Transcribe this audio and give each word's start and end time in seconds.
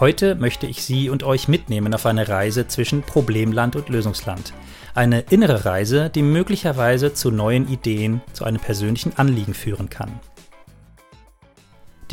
Heute 0.00 0.36
möchte 0.36 0.68
ich 0.68 0.84
Sie 0.84 1.10
und 1.10 1.24
euch 1.24 1.48
mitnehmen 1.48 1.92
auf 1.92 2.06
eine 2.06 2.28
Reise 2.28 2.68
zwischen 2.68 3.02
Problemland 3.02 3.74
und 3.74 3.88
Lösungsland. 3.88 4.52
Eine 4.94 5.22
innere 5.22 5.64
Reise, 5.64 6.08
die 6.08 6.22
möglicherweise 6.22 7.14
zu 7.14 7.32
neuen 7.32 7.68
Ideen, 7.68 8.20
zu 8.32 8.44
einem 8.44 8.60
persönlichen 8.60 9.18
Anliegen 9.18 9.54
führen 9.54 9.90
kann. 9.90 10.20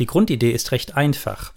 Die 0.00 0.06
Grundidee 0.06 0.50
ist 0.50 0.72
recht 0.72 0.96
einfach. 0.96 1.52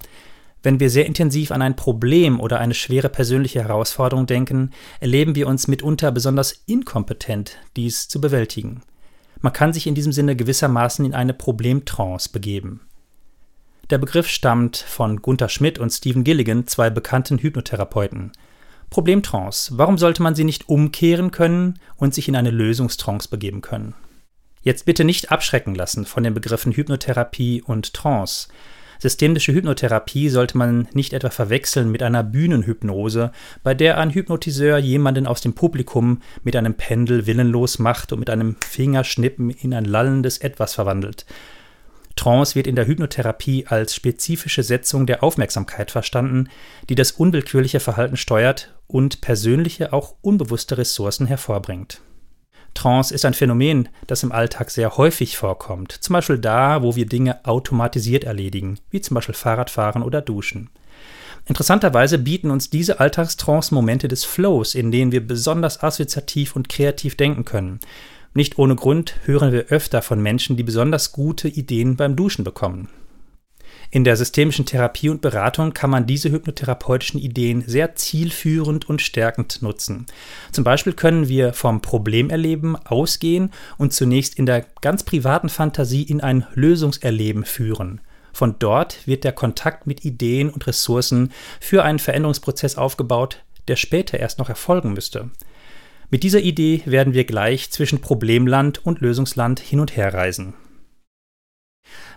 Wenn 0.61 0.79
wir 0.79 0.91
sehr 0.91 1.07
intensiv 1.07 1.49
an 1.49 1.63
ein 1.63 1.75
Problem 1.75 2.39
oder 2.39 2.59
eine 2.59 2.75
schwere 2.75 3.09
persönliche 3.09 3.63
Herausforderung 3.63 4.27
denken, 4.27 4.69
erleben 4.99 5.33
wir 5.33 5.47
uns 5.47 5.67
mitunter 5.67 6.11
besonders 6.11 6.63
inkompetent, 6.67 7.57
dies 7.75 8.07
zu 8.07 8.21
bewältigen. 8.21 8.83
Man 9.41 9.53
kann 9.53 9.73
sich 9.73 9.87
in 9.87 9.95
diesem 9.95 10.11
Sinne 10.11 10.35
gewissermaßen 10.35 11.05
in 11.05 11.15
eine 11.15 11.33
Problemtrance 11.33 12.29
begeben. 12.31 12.81
Der 13.89 13.97
Begriff 13.97 14.27
stammt 14.27 14.77
von 14.77 15.19
Gunther 15.19 15.49
Schmidt 15.49 15.79
und 15.79 15.89
Stephen 15.89 16.23
Gilligan, 16.23 16.67
zwei 16.67 16.91
bekannten 16.91 17.39
Hypnotherapeuten. 17.39 18.31
Problemtrance. 18.91 19.71
Warum 19.79 19.97
sollte 19.97 20.21
man 20.21 20.35
sie 20.35 20.43
nicht 20.43 20.69
umkehren 20.69 21.31
können 21.31 21.79
und 21.95 22.13
sich 22.13 22.27
in 22.27 22.35
eine 22.35 22.51
Lösungstrance 22.51 23.29
begeben 23.29 23.61
können? 23.61 23.95
Jetzt 24.61 24.85
bitte 24.85 25.03
nicht 25.03 25.31
abschrecken 25.31 25.73
lassen 25.73 26.05
von 26.05 26.23
den 26.23 26.35
Begriffen 26.35 26.71
Hypnotherapie 26.71 27.63
und 27.63 27.93
Trance. 27.95 28.49
Systemische 28.99 29.53
Hypnotherapie 29.53 30.29
sollte 30.29 30.57
man 30.57 30.87
nicht 30.93 31.13
etwa 31.13 31.31
verwechseln 31.31 31.89
mit 31.89 32.03
einer 32.03 32.21
Bühnenhypnose, 32.21 33.31
bei 33.63 33.73
der 33.73 33.97
ein 33.97 34.11
Hypnotiseur 34.11 34.77
jemanden 34.77 35.25
aus 35.25 35.41
dem 35.41 35.53
Publikum 35.53 36.21
mit 36.43 36.55
einem 36.55 36.75
Pendel 36.75 37.25
willenlos 37.25 37.79
macht 37.79 38.11
und 38.11 38.19
mit 38.19 38.29
einem 38.29 38.57
Fingerschnippen 38.63 39.49
in 39.49 39.73
ein 39.73 39.85
lallendes 39.85 40.37
Etwas 40.37 40.75
verwandelt. 40.75 41.25
Trance 42.19 42.53
wird 42.55 42.67
in 42.67 42.75
der 42.75 42.85
Hypnotherapie 42.85 43.67
als 43.67 43.95
spezifische 43.95 44.61
Setzung 44.61 45.05
der 45.05 45.23
Aufmerksamkeit 45.23 45.89
verstanden, 45.89 46.49
die 46.89 46.95
das 46.95 47.13
unwillkürliche 47.13 47.79
Verhalten 47.79 48.17
steuert 48.17 48.73
und 48.87 49.21
persönliche, 49.21 49.93
auch 49.93 50.15
unbewusste 50.19 50.77
Ressourcen 50.77 51.27
hervorbringt. 51.27 52.01
Trance 52.73 53.15
ist 53.15 53.23
ein 53.23 53.33
Phänomen, 53.33 53.87
das 54.05 54.23
im 54.23 54.33
Alltag 54.33 54.69
sehr 54.69 54.97
häufig 54.97 55.37
vorkommt, 55.37 55.93
zum 55.93 56.11
Beispiel 56.11 56.39
da, 56.39 56.83
wo 56.83 56.97
wir 56.97 57.05
Dinge 57.05 57.45
automatisiert 57.45 58.25
erledigen, 58.25 58.79
wie 58.89 58.99
zum 58.99 59.15
Beispiel 59.15 59.35
Fahrradfahren 59.35 60.03
oder 60.03 60.21
Duschen. 60.21 60.69
Interessanterweise 61.45 62.17
bieten 62.17 62.51
uns 62.51 62.69
diese 62.69 62.99
Alltagstrance 62.99 63.73
Momente 63.73 64.09
des 64.09 64.25
Flows, 64.25 64.75
in 64.75 64.91
denen 64.91 65.13
wir 65.13 65.25
besonders 65.25 65.81
assoziativ 65.81 66.57
und 66.57 66.67
kreativ 66.67 67.15
denken 67.15 67.45
können. 67.45 67.79
Nicht 68.33 68.57
ohne 68.57 68.75
Grund 68.75 69.15
hören 69.25 69.51
wir 69.51 69.67
öfter 69.67 70.01
von 70.01 70.21
Menschen, 70.21 70.55
die 70.55 70.63
besonders 70.63 71.11
gute 71.11 71.47
Ideen 71.47 71.95
beim 71.95 72.15
Duschen 72.15 72.43
bekommen. 72.43 72.89
In 73.91 74.03
der 74.03 74.15
systemischen 74.15 74.67
Therapie 74.67 75.09
und 75.09 75.21
Beratung 75.21 75.73
kann 75.73 75.89
man 75.89 76.05
diese 76.05 76.29
hypnotherapeutischen 76.29 77.19
Ideen 77.19 77.63
sehr 77.65 77.95
zielführend 77.95 78.87
und 78.87 79.01
stärkend 79.01 79.63
nutzen. 79.63 80.05
Zum 80.51 80.63
Beispiel 80.63 80.93
können 80.93 81.27
wir 81.27 81.53
vom 81.53 81.81
Problemerleben 81.81 82.75
ausgehen 82.75 83.49
und 83.79 83.91
zunächst 83.91 84.35
in 84.37 84.45
der 84.45 84.65
ganz 84.81 85.01
privaten 85.01 85.49
Fantasie 85.49 86.03
in 86.03 86.21
ein 86.21 86.45
Lösungserleben 86.53 87.45
führen. 87.45 88.01
Von 88.31 88.57
dort 88.59 89.07
wird 89.07 89.23
der 89.23 89.33
Kontakt 89.33 89.87
mit 89.87 90.05
Ideen 90.05 90.51
und 90.51 90.67
Ressourcen 90.67 91.31
für 91.59 91.83
einen 91.83 91.99
Veränderungsprozess 91.99 92.77
aufgebaut, 92.77 93.43
der 93.67 93.75
später 93.75 94.19
erst 94.19 94.37
noch 94.37 94.49
erfolgen 94.49 94.93
müsste. 94.93 95.31
Mit 96.11 96.23
dieser 96.23 96.39
Idee 96.39 96.81
werden 96.85 97.13
wir 97.13 97.23
gleich 97.23 97.69
zwischen 97.69 98.01
Problemland 98.01 98.83
und 98.83 98.99
Lösungsland 98.99 99.59
hin 99.59 99.79
und 99.79 99.95
her 99.95 100.13
reisen. 100.13 100.55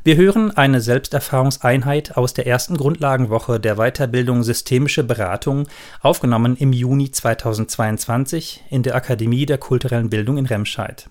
Wir 0.03 0.17
hören 0.17 0.51
eine 0.51 0.81
Selbsterfahrungseinheit 0.81 2.17
aus 2.17 2.33
der 2.35 2.47
ersten 2.47 2.77
Grundlagenwoche 2.77 3.61
der 3.61 3.77
Weiterbildung 3.77 4.43
Systemische 4.43 5.05
Beratung, 5.05 5.69
aufgenommen 6.01 6.57
im 6.57 6.73
Juni 6.73 7.11
2022 7.11 8.65
in 8.71 8.83
der 8.83 8.95
Akademie 8.95 9.47
der 9.47 9.59
kulturellen 9.59 10.11
Bildung 10.11 10.39
in 10.39 10.47
Remscheid. 10.47 11.11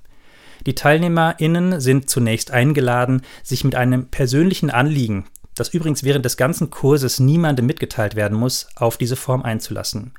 Die 0.66 0.76
TeilnehmerInnen 0.76 1.80
sind 1.80 2.10
zunächst 2.10 2.52
eingeladen, 2.52 3.22
sich 3.44 3.64
mit 3.64 3.76
einem 3.76 4.08
persönlichen 4.08 4.72
Anliegen, 4.72 5.26
das 5.56 5.70
übrigens 5.70 6.04
während 6.04 6.26
des 6.26 6.36
ganzen 6.36 6.70
Kurses 6.72 7.20
niemandem 7.20 7.68
mitgeteilt 7.68 8.16
werden 8.16 8.38
muss, 8.38 8.68
auf 8.76 8.98
diese 8.98 9.16
Form 9.16 9.44
einzulassen. 9.44 10.14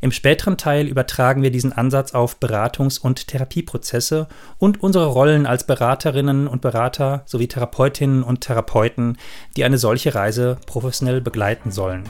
Im 0.00 0.12
späteren 0.12 0.56
Teil 0.56 0.86
übertragen 0.86 1.42
wir 1.42 1.50
diesen 1.50 1.72
Ansatz 1.72 2.12
auf 2.14 2.38
Beratungs- 2.38 3.00
und 3.00 3.28
Therapieprozesse 3.28 4.28
und 4.58 4.82
unsere 4.82 5.06
Rollen 5.06 5.46
als 5.46 5.64
Beraterinnen 5.64 6.46
und 6.46 6.60
Berater 6.60 7.22
sowie 7.26 7.48
Therapeutinnen 7.48 8.22
und 8.22 8.42
Therapeuten, 8.42 9.16
die 9.56 9.64
eine 9.64 9.78
solche 9.78 10.14
Reise 10.14 10.58
professionell 10.66 11.20
begleiten 11.20 11.70
sollen. 11.70 12.04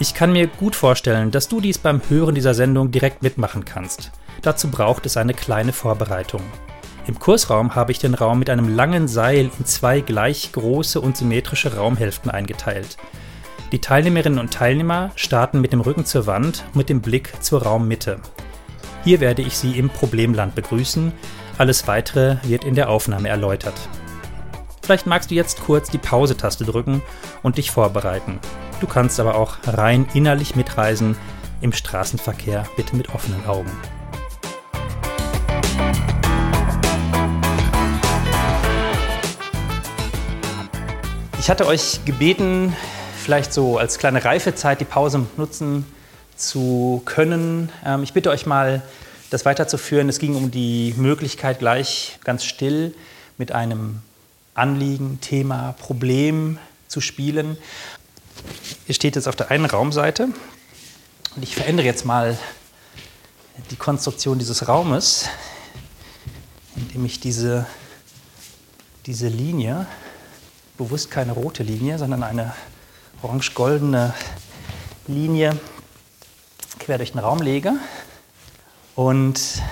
Ich 0.00 0.14
kann 0.14 0.32
mir 0.32 0.48
gut 0.48 0.74
vorstellen, 0.74 1.30
dass 1.30 1.48
du 1.48 1.60
dies 1.60 1.78
beim 1.78 2.00
Hören 2.08 2.34
dieser 2.34 2.54
Sendung 2.54 2.90
direkt 2.90 3.22
mitmachen 3.22 3.64
kannst. 3.64 4.10
Dazu 4.42 4.68
braucht 4.68 5.06
es 5.06 5.16
eine 5.16 5.34
kleine 5.34 5.72
Vorbereitung. 5.72 6.42
Im 7.06 7.18
Kursraum 7.18 7.74
habe 7.74 7.92
ich 7.92 7.98
den 7.98 8.14
Raum 8.14 8.38
mit 8.38 8.50
einem 8.50 8.74
langen 8.74 9.08
Seil 9.08 9.50
in 9.58 9.66
zwei 9.66 10.00
gleich 10.00 10.52
große 10.52 11.00
und 11.00 11.16
symmetrische 11.16 11.76
Raumhälften 11.76 12.30
eingeteilt. 12.30 12.96
Die 13.72 13.80
Teilnehmerinnen 13.80 14.38
und 14.38 14.52
Teilnehmer 14.52 15.10
starten 15.16 15.60
mit 15.60 15.72
dem 15.72 15.80
Rücken 15.80 16.04
zur 16.04 16.26
Wand 16.26 16.64
mit 16.74 16.88
dem 16.88 17.00
Blick 17.00 17.32
zur 17.42 17.62
Raummitte. 17.62 18.20
Hier 19.04 19.20
werde 19.20 19.42
ich 19.42 19.56
Sie 19.58 19.78
im 19.78 19.90
Problemland 19.90 20.54
begrüßen. 20.54 21.12
Alles 21.58 21.86
weitere 21.88 22.36
wird 22.42 22.64
in 22.64 22.74
der 22.74 22.88
Aufnahme 22.88 23.28
erläutert. 23.28 23.74
Vielleicht 24.82 25.06
magst 25.06 25.30
du 25.30 25.34
jetzt 25.34 25.60
kurz 25.62 25.90
die 25.90 25.98
Pause-Taste 25.98 26.64
drücken 26.64 27.02
und 27.42 27.58
dich 27.58 27.70
vorbereiten. 27.70 28.38
Du 28.80 28.86
kannst 28.86 29.18
aber 29.18 29.34
auch 29.34 29.56
rein 29.66 30.06
innerlich 30.14 30.56
mitreisen, 30.56 31.16
im 31.60 31.72
Straßenverkehr 31.72 32.64
bitte 32.76 32.94
mit 32.94 33.14
offenen 33.14 33.46
Augen. 33.46 33.70
Ich 41.38 41.50
hatte 41.50 41.66
euch 41.66 42.00
gebeten, 42.04 42.74
vielleicht 43.24 43.54
so 43.54 43.78
als 43.78 43.98
kleine 43.98 44.24
Reifezeit 44.24 44.80
die 44.80 44.84
Pause 44.84 45.26
nutzen 45.36 45.86
zu 46.36 47.02
können. 47.06 47.72
Ähm, 47.84 48.02
ich 48.02 48.12
bitte 48.12 48.30
euch 48.30 48.46
mal, 48.46 48.82
das 49.30 49.44
weiterzuführen. 49.44 50.08
Es 50.08 50.18
ging 50.18 50.36
um 50.36 50.50
die 50.50 50.94
Möglichkeit, 50.96 51.58
gleich 51.58 52.18
ganz 52.22 52.44
still 52.44 52.94
mit 53.38 53.50
einem 53.50 54.02
Anliegen, 54.54 55.20
Thema, 55.20 55.74
Problem 55.80 56.58
zu 56.86 57.00
spielen. 57.00 57.56
Ihr 58.86 58.94
steht 58.94 59.16
jetzt 59.16 59.26
auf 59.26 59.34
der 59.34 59.50
einen 59.50 59.64
Raumseite 59.64 60.28
und 61.34 61.42
ich 61.42 61.56
verändere 61.56 61.86
jetzt 61.86 62.04
mal 62.04 62.38
die 63.70 63.76
Konstruktion 63.76 64.38
dieses 64.38 64.68
Raumes, 64.68 65.28
indem 66.76 67.04
ich 67.06 67.18
diese, 67.18 67.66
diese 69.06 69.28
Linie, 69.28 69.86
bewusst 70.76 71.10
keine 71.10 71.32
rote 71.32 71.62
Linie, 71.62 71.98
sondern 71.98 72.22
eine 72.22 72.54
orange-goldene 73.24 74.12
Linie 75.06 75.58
quer 76.78 76.98
durch 76.98 77.12
den 77.12 77.20
Raum 77.20 77.40
lege 77.40 77.72
und 78.94 79.62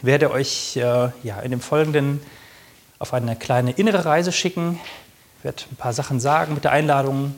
werde 0.00 0.30
euch 0.30 0.76
äh, 0.76 1.10
ja, 1.22 1.40
in 1.40 1.50
dem 1.50 1.60
Folgenden 1.60 2.22
auf 2.98 3.12
eine 3.12 3.36
kleine 3.36 3.72
innere 3.72 4.06
Reise 4.06 4.32
schicken. 4.32 4.80
Ich 5.38 5.44
werde 5.44 5.62
ein 5.70 5.76
paar 5.76 5.92
Sachen 5.92 6.20
sagen 6.20 6.54
mit 6.54 6.64
der 6.64 6.72
Einladung, 6.72 7.34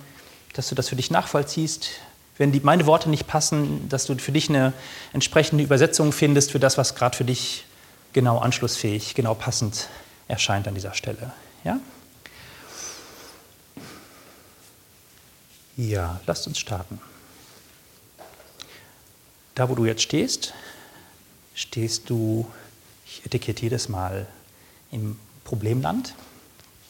dass 0.53 0.69
du 0.69 0.77
das 0.77 0.89
für 0.89 0.97
dich 0.97 1.11
nachvollziehst. 1.11 1.91
Wenn 2.39 2.53
die, 2.53 2.61
meine 2.61 2.87
Worte 2.87 3.11
nicht 3.11 3.27
passen, 3.27 3.89
dass 3.89 4.07
du 4.07 4.15
für 4.17 4.33
dich 4.33 4.49
eine 4.49 4.73
entsprechende 5.13 5.65
Übersetzung 5.65 6.13
findest 6.13 6.53
für 6.53 6.61
das, 6.61 6.79
was 6.79 6.95
gerade 6.95 7.17
für 7.17 7.25
dich 7.25 7.65
genau 8.13 8.39
anschlussfähig, 8.39 9.17
genau 9.17 9.35
passend 9.35 9.89
erscheint 10.29 10.69
an 10.69 10.75
dieser 10.75 10.95
Stelle. 10.95 11.33
Ja? 11.65 11.81
Ja, 15.77 16.21
lasst 16.27 16.47
uns 16.47 16.59
starten. 16.59 17.01
Da, 19.57 19.69
wo 19.69 19.75
du 19.75 19.87
jetzt 19.87 20.03
stehst, 20.03 20.55
stehst 21.55 22.09
du, 22.11 22.47
ich 23.07 23.27
etikettiere 23.27 23.73
das 23.73 23.89
mal, 23.89 24.27
im 24.93 25.19
Problemland. 25.43 26.15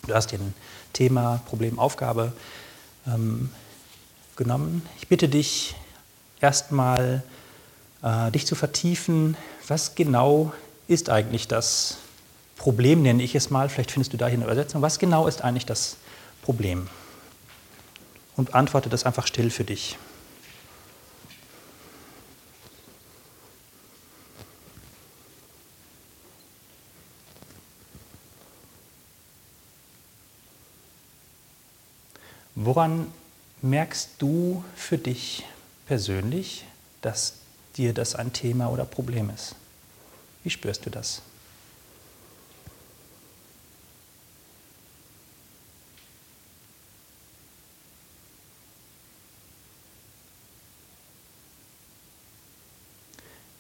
Du 0.07 0.15
hast 0.15 0.33
dir 0.33 0.39
ein 0.39 0.55
Thema, 0.93 1.41
Problem, 1.47 1.79
Aufgabe 1.79 2.35
ähm, 3.07 3.51
genommen. 4.37 4.87
Ich 4.99 5.09
bitte 5.09 5.31
dich 5.31 5.75
erstmal, 6.41 7.23
äh, 8.03 8.31
dich 8.33 8.47
zu 8.47 8.55
vertiefen. 8.55 9.35
Was 9.67 9.95
genau 9.95 10.53
ist 10.89 11.09
eigentlich 11.09 11.49
das 11.49 11.97
Problem, 12.57 13.01
nenne 13.01 13.23
ich 13.23 13.35
es 13.35 13.49
mal. 13.49 13.71
Vielleicht 13.71 13.93
findest 13.93 14.13
du 14.13 14.19
da 14.19 14.27
hier 14.27 14.35
eine 14.35 14.45
Übersetzung. 14.45 14.83
Was 14.83 14.99
genau 14.99 15.27
ist 15.27 15.43
eigentlich 15.43 15.67
das 15.67 15.97
Problem? 16.43 16.89
Und 18.37 18.55
antworte 18.55 18.89
das 18.89 19.05
einfach 19.05 19.27
still 19.27 19.51
für 19.51 19.65
dich. 19.65 19.97
Woran 32.57 33.13
merkst 33.63 34.11
du 34.19 34.65
für 34.75 34.99
dich 34.99 35.45
persönlich, 35.87 36.65
dass 37.03 37.35
dir 37.77 37.93
das 37.93 38.15
ein 38.15 38.33
Thema 38.33 38.69
oder 38.71 38.85
Problem 38.85 39.31
ist? 39.31 39.55
Wie 40.43 40.51
spürst 40.51 40.87
du 40.87 40.91
das? 40.91 41.21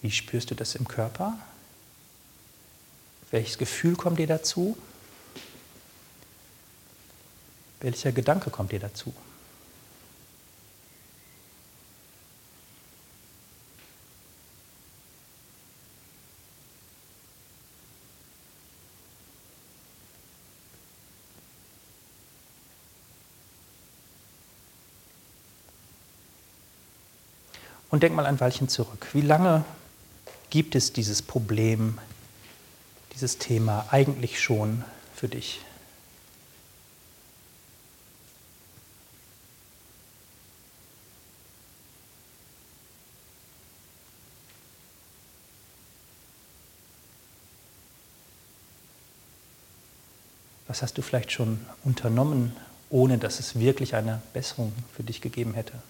Wie 0.04 0.10
spürst 0.10 0.50
du 0.50 0.54
das 0.54 0.74
im 0.74 0.86
Körper? 0.86 1.32
Welches 3.30 3.56
Gefühl 3.56 3.96
kommt 3.96 4.18
dir 4.18 4.26
dazu? 4.26 4.76
Welcher 7.80 8.12
Gedanke 8.12 8.50
kommt 8.50 8.72
dir 8.72 8.80
dazu? 8.80 9.14
Und 27.88 28.02
denk 28.02 28.14
mal 28.14 28.26
ein 28.26 28.38
Weilchen 28.38 28.68
zurück. 28.68 29.06
Wie 29.14 29.22
lange 29.22 29.64
gibt 30.54 30.76
es 30.76 30.92
dieses 30.92 31.20
Problem, 31.20 31.98
dieses 33.12 33.38
Thema 33.38 33.88
eigentlich 33.90 34.40
schon 34.40 34.84
für 35.12 35.26
dich? 35.26 35.60
Was 50.68 50.82
hast 50.82 50.96
du 50.96 51.02
vielleicht 51.02 51.32
schon 51.32 51.66
unternommen, 51.82 52.54
ohne 52.90 53.18
dass 53.18 53.40
es 53.40 53.58
wirklich 53.58 53.96
eine 53.96 54.22
Besserung 54.32 54.72
für 54.94 55.02
dich 55.02 55.20
gegeben 55.20 55.54
hätte? 55.54 55.82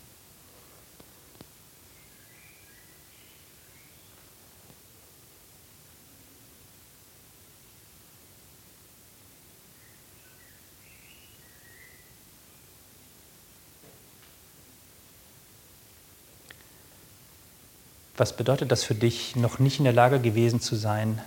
Was 18.16 18.36
bedeutet 18.36 18.70
das 18.70 18.84
für 18.84 18.94
dich, 18.94 19.34
noch 19.34 19.58
nicht 19.58 19.78
in 19.78 19.84
der 19.84 19.92
Lage 19.92 20.20
gewesen 20.20 20.60
zu 20.60 20.76
sein, 20.76 21.20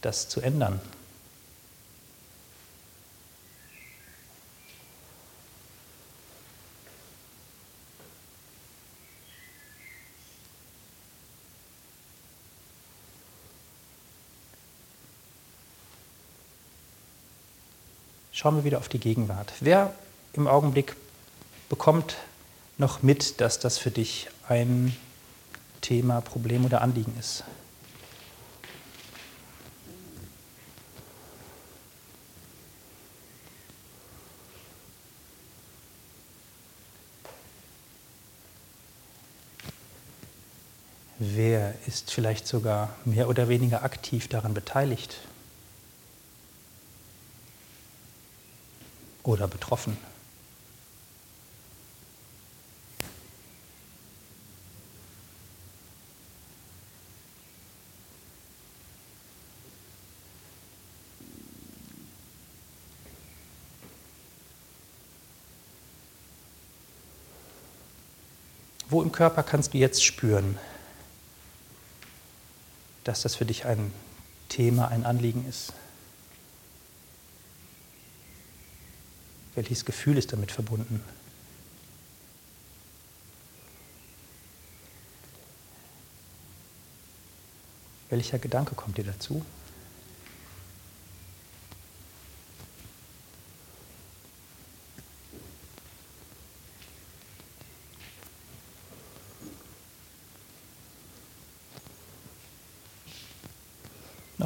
das 0.00 0.28
zu 0.30 0.40
ändern? 0.40 0.80
Schauen 18.32 18.56
wir 18.56 18.64
wieder 18.64 18.78
auf 18.78 18.88
die 18.88 18.98
Gegenwart. 18.98 19.52
Wer 19.60 19.92
im 20.32 20.46
Augenblick 20.46 20.96
bekommt 21.68 22.16
noch 22.78 23.02
mit, 23.02 23.42
dass 23.42 23.58
das 23.58 23.76
für 23.76 23.90
dich 23.90 24.28
ein 24.48 24.96
Thema, 25.80 26.20
Problem 26.20 26.64
oder 26.64 26.82
Anliegen 26.82 27.14
ist? 27.18 27.44
Wer 41.18 41.74
ist 41.86 42.10
vielleicht 42.10 42.46
sogar 42.46 42.90
mehr 43.04 43.28
oder 43.28 43.48
weniger 43.48 43.82
aktiv 43.82 44.28
daran 44.28 44.54
beteiligt? 44.54 45.18
oder 49.22 49.48
betroffen. 49.48 49.96
Wo 68.90 69.02
im 69.02 69.12
Körper 69.12 69.44
kannst 69.44 69.72
du 69.72 69.78
jetzt 69.78 70.04
spüren, 70.04 70.58
dass 73.04 73.22
das 73.22 73.36
für 73.36 73.46
dich 73.46 73.64
ein 73.64 73.92
Thema, 74.48 74.88
ein 74.88 75.06
Anliegen 75.06 75.48
ist? 75.48 75.72
Welches 79.54 79.84
Gefühl 79.84 80.18
ist 80.18 80.32
damit 80.32 80.50
verbunden? 80.50 81.00
Welcher 88.08 88.40
Gedanke 88.40 88.74
kommt 88.74 88.98
dir 88.98 89.04
dazu? 89.04 89.46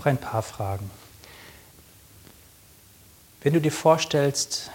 Noch 0.05 0.11
ein 0.11 0.19
paar 0.19 0.43
Fragen. 0.43 0.91
Wenn 3.41 3.55
du 3.55 3.61
dir 3.63 3.73
vorstellst, 3.73 4.71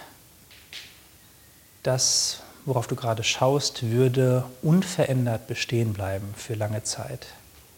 das, 1.84 2.40
worauf 2.64 2.88
du 2.88 2.96
gerade 2.96 3.22
schaust, 3.22 3.84
würde 3.92 4.44
unverändert 4.60 5.46
bestehen 5.46 5.92
bleiben 5.92 6.34
für 6.36 6.54
lange 6.54 6.82
Zeit. 6.82 7.28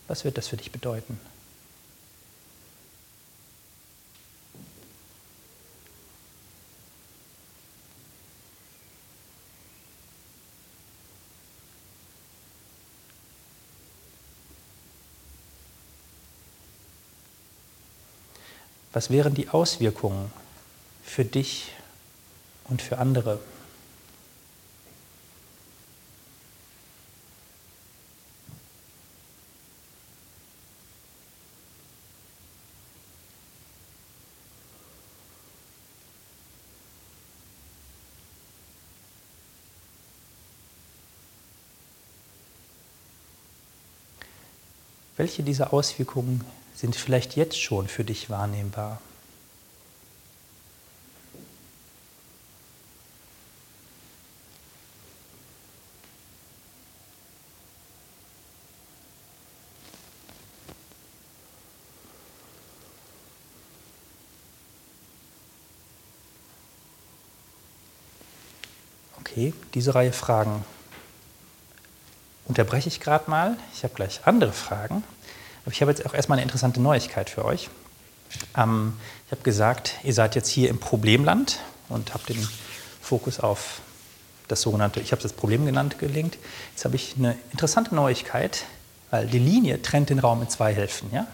Was 0.09 0.25
wird 0.25 0.39
das 0.39 0.49
für 0.49 0.57
dich 0.57 0.73
bedeuten? 0.73 1.21
Was 18.93 19.09
wären 19.09 19.35
die 19.35 19.49
Auswirkungen 19.49 20.31
für 21.03 21.25
dich 21.25 21.73
und 22.69 22.83
für 22.83 22.99
andere? 22.99 23.41
Welche 45.17 45.43
dieser 45.43 45.73
Auswirkungen 45.73 46.45
sind 46.83 46.97
vielleicht 46.97 47.37
jetzt 47.37 47.63
schon 47.63 47.87
für 47.87 48.03
dich 48.03 48.29
wahrnehmbar. 48.29 49.01
Okay, 69.21 69.55
diese 69.75 69.95
Reihe 69.95 70.13
Fragen 70.13 70.65
unterbreche 72.47 72.89
ich 72.89 72.99
gerade 72.99 73.31
mal. 73.31 73.57
Ich 73.73 73.85
habe 73.85 73.95
gleich 73.95 74.23
andere 74.25 74.53
Fragen. 74.53 75.05
Aber 75.65 75.73
ich 75.73 75.81
habe 75.81 75.91
jetzt 75.91 76.05
auch 76.07 76.15
erstmal 76.15 76.39
eine 76.39 76.45
interessante 76.45 76.81
Neuigkeit 76.81 77.31
für 77.31 77.45
euch. 77.45 77.71
Ähm, 78.57 78.95
ich 79.27 79.33
habe 79.33 79.43
gesagt, 79.43 79.95
ihr 80.03 80.15
seid 80.15 80.35
jetzt 80.35 80.49
hier 80.49 80.69
im 80.69 80.79
Problemland 80.79 81.61
und 81.89 82.15
habt 82.15 82.29
den 82.29 82.49
Fokus 83.01 83.41
auf 83.41 83.81
das 84.49 84.63
sogenannte, 84.63 85.01
ich 85.01 85.13
habe 85.13 85.23
das 85.23 85.33
Problem 85.33 85.65
genannt, 85.65 85.99
gelenkt. 85.99 86.39
Jetzt 86.73 86.85
habe 86.85 86.97
ich 86.97 87.15
eine 87.17 87.37
interessante 87.53 87.95
Neuigkeit, 87.95 88.65
weil 89.11 89.27
die 89.27 89.39
Linie 89.39 89.81
trennt 89.81 90.11
den 90.11 90.19
Raum 90.19 90.43
in 90.43 90.49
zwei 90.49 90.75
Hälften. 90.75 91.11
Ja? 91.13 91.27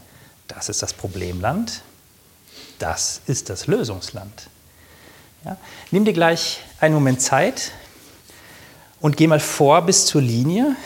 Das 0.46 0.68
ist 0.68 0.82
das 0.82 0.92
Problemland, 0.92 1.82
das 2.78 3.22
ist 3.26 3.50
das 3.50 3.66
Lösungsland. 3.66 4.48
Ja? 5.44 5.56
Nimm 5.90 6.04
dir 6.04 6.12
gleich 6.12 6.60
einen 6.80 6.94
Moment 6.94 7.20
Zeit 7.20 7.72
und 9.00 9.16
geh 9.16 9.26
mal 9.26 9.40
vor 9.40 9.82
bis 9.82 10.06
zur 10.06 10.22
Linie, 10.22 10.76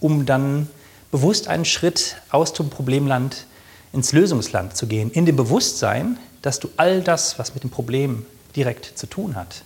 um 0.00 0.26
dann 0.26 0.68
bewusst 1.10 1.48
einen 1.48 1.64
Schritt 1.64 2.16
aus 2.30 2.52
dem 2.52 2.70
Problemland 2.70 3.46
ins 3.92 4.12
Lösungsland 4.12 4.76
zu 4.76 4.86
gehen, 4.86 5.10
in 5.10 5.26
dem 5.26 5.36
Bewusstsein, 5.36 6.18
dass 6.42 6.60
du 6.60 6.68
all 6.76 7.02
das, 7.02 7.38
was 7.38 7.54
mit 7.54 7.62
dem 7.62 7.70
Problem 7.70 8.26
direkt 8.54 8.98
zu 8.98 9.06
tun 9.06 9.36
hat, 9.36 9.62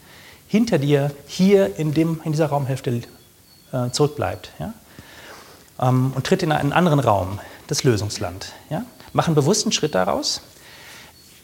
hinter 0.49 0.78
dir 0.78 1.11
hier 1.26 1.78
in, 1.78 1.94
dem, 1.94 2.20
in 2.25 2.32
dieser 2.32 2.46
Raumhälfte 2.46 3.02
äh, 3.72 3.90
zurückbleibt. 3.90 4.52
Ja? 4.58 4.75
Ähm, 5.80 6.12
und 6.14 6.26
tritt 6.26 6.42
in 6.42 6.52
einen 6.52 6.72
anderen 6.72 7.00
Raum, 7.00 7.40
das 7.66 7.84
Lösungsland. 7.84 8.52
Ja? 8.70 8.84
Mach 9.12 9.26
einen 9.26 9.34
bewussten 9.34 9.72
Schritt 9.72 9.94
daraus. 9.94 10.42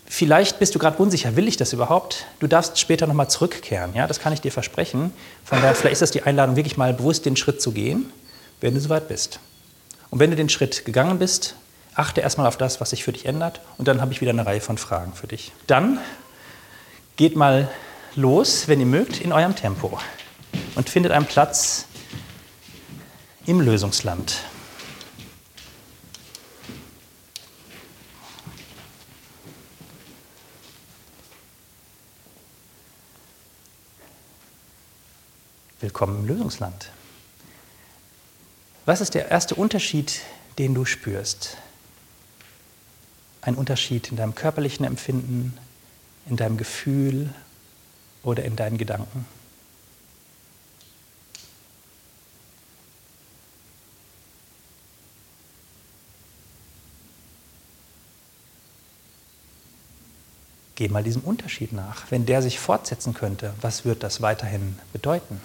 Vielleicht 0.06 0.58
bist 0.58 0.74
du 0.74 0.78
gerade 0.78 0.96
unsicher, 0.96 1.36
will 1.36 1.48
ich 1.48 1.58
das 1.58 1.72
überhaupt? 1.72 2.26
Du 2.38 2.46
darfst 2.46 2.78
später 2.78 3.06
nochmal 3.06 3.28
zurückkehren, 3.28 3.94
ja? 3.94 4.06
das 4.06 4.20
kann 4.20 4.32
ich 4.32 4.40
dir 4.40 4.52
versprechen. 4.52 5.12
Von 5.44 5.60
daher, 5.60 5.74
vielleicht 5.74 5.94
ist 5.94 6.02
das 6.02 6.10
die 6.12 6.22
Einladung, 6.22 6.56
wirklich 6.56 6.76
mal 6.76 6.94
bewusst 6.94 7.26
den 7.26 7.36
Schritt 7.36 7.60
zu 7.60 7.72
gehen, 7.72 8.10
wenn 8.60 8.74
du 8.74 8.80
soweit 8.80 9.08
bist. 9.08 9.40
Und 10.10 10.20
wenn 10.20 10.30
du 10.30 10.36
den 10.36 10.48
Schritt 10.48 10.84
gegangen 10.84 11.18
bist, 11.18 11.54
achte 11.94 12.20
erstmal 12.20 12.46
auf 12.46 12.56
das, 12.56 12.80
was 12.80 12.90
sich 12.90 13.04
für 13.04 13.12
dich 13.12 13.26
ändert 13.26 13.60
und 13.76 13.88
dann 13.88 14.00
habe 14.00 14.12
ich 14.12 14.20
wieder 14.20 14.30
eine 14.30 14.46
Reihe 14.46 14.60
von 14.60 14.78
Fragen 14.78 15.12
für 15.12 15.26
dich. 15.26 15.52
Dann 15.66 15.98
geht 17.16 17.36
mal 17.36 17.68
los, 18.14 18.68
wenn 18.68 18.80
ihr 18.80 18.86
mögt, 18.86 19.20
in 19.20 19.32
eurem 19.32 19.54
Tempo 19.54 19.98
und 20.76 20.88
findet 20.88 21.12
einen 21.12 21.26
Platz 21.26 21.86
im 23.46 23.60
Lösungsland. 23.60 24.38
Willkommen 35.80 36.20
im 36.20 36.26
Lösungsland. 36.26 36.90
Was 38.88 39.02
ist 39.02 39.12
der 39.12 39.30
erste 39.30 39.54
Unterschied, 39.54 40.22
den 40.56 40.74
du 40.74 40.86
spürst? 40.86 41.58
Ein 43.42 43.54
Unterschied 43.54 44.10
in 44.10 44.16
deinem 44.16 44.34
körperlichen 44.34 44.86
Empfinden, 44.86 45.58
in 46.24 46.36
deinem 46.36 46.56
Gefühl 46.56 47.28
oder 48.22 48.46
in 48.46 48.56
deinen 48.56 48.78
Gedanken? 48.78 49.26
Geh 60.76 60.88
mal 60.88 61.04
diesem 61.04 61.20
Unterschied 61.20 61.74
nach. 61.74 62.10
Wenn 62.10 62.24
der 62.24 62.40
sich 62.40 62.58
fortsetzen 62.58 63.12
könnte, 63.12 63.52
was 63.60 63.84
wird 63.84 64.02
das 64.02 64.22
weiterhin 64.22 64.78
bedeuten? 64.94 65.42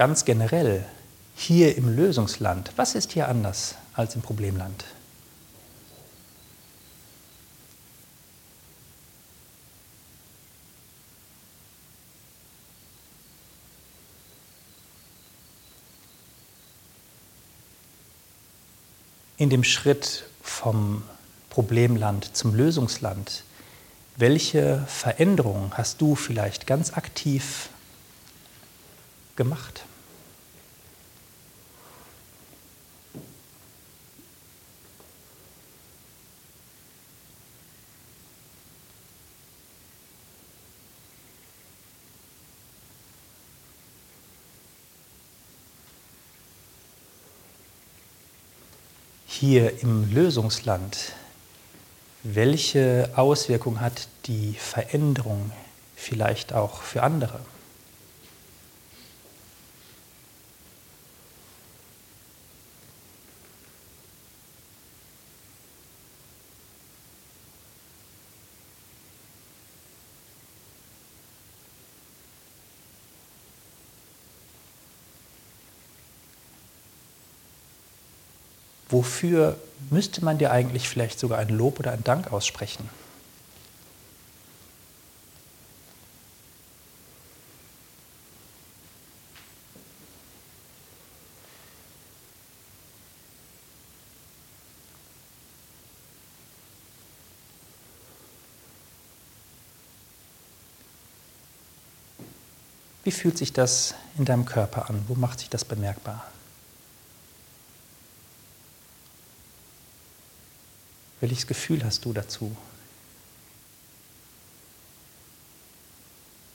Ganz 0.00 0.24
generell 0.24 0.86
hier 1.36 1.76
im 1.76 1.94
Lösungsland, 1.94 2.72
was 2.76 2.94
ist 2.94 3.12
hier 3.12 3.28
anders 3.28 3.74
als 3.92 4.14
im 4.14 4.22
Problemland? 4.22 4.86
In 19.36 19.50
dem 19.50 19.64
Schritt 19.64 20.24
vom 20.42 21.02
Problemland 21.50 22.34
zum 22.34 22.54
Lösungsland, 22.54 23.44
welche 24.16 24.82
Veränderungen 24.86 25.72
hast 25.74 26.00
du 26.00 26.14
vielleicht 26.14 26.66
ganz 26.66 26.94
aktiv 26.94 27.68
gemacht? 29.36 29.84
Hier 49.50 49.82
im 49.82 50.14
Lösungsland, 50.14 51.10
welche 52.22 53.10
Auswirkung 53.16 53.80
hat 53.80 54.06
die 54.26 54.54
Veränderung 54.56 55.50
vielleicht 55.96 56.52
auch 56.52 56.82
für 56.82 57.02
andere? 57.02 57.40
Wofür 79.00 79.56
müsste 79.88 80.22
man 80.22 80.36
dir 80.36 80.50
eigentlich 80.50 80.86
vielleicht 80.86 81.18
sogar 81.18 81.38
ein 81.38 81.48
Lob 81.48 81.80
oder 81.80 81.92
ein 81.92 82.04
Dank 82.04 82.30
aussprechen? 82.34 82.86
Wie 103.02 103.10
fühlt 103.10 103.38
sich 103.38 103.54
das 103.54 103.94
in 104.18 104.26
deinem 104.26 104.44
Körper 104.44 104.90
an? 104.90 105.02
Wo 105.08 105.14
macht 105.14 105.40
sich 105.40 105.48
das 105.48 105.64
bemerkbar? 105.64 106.30
Welches 111.20 111.46
Gefühl 111.46 111.84
hast 111.84 112.04
du 112.06 112.14
dazu? 112.14 112.56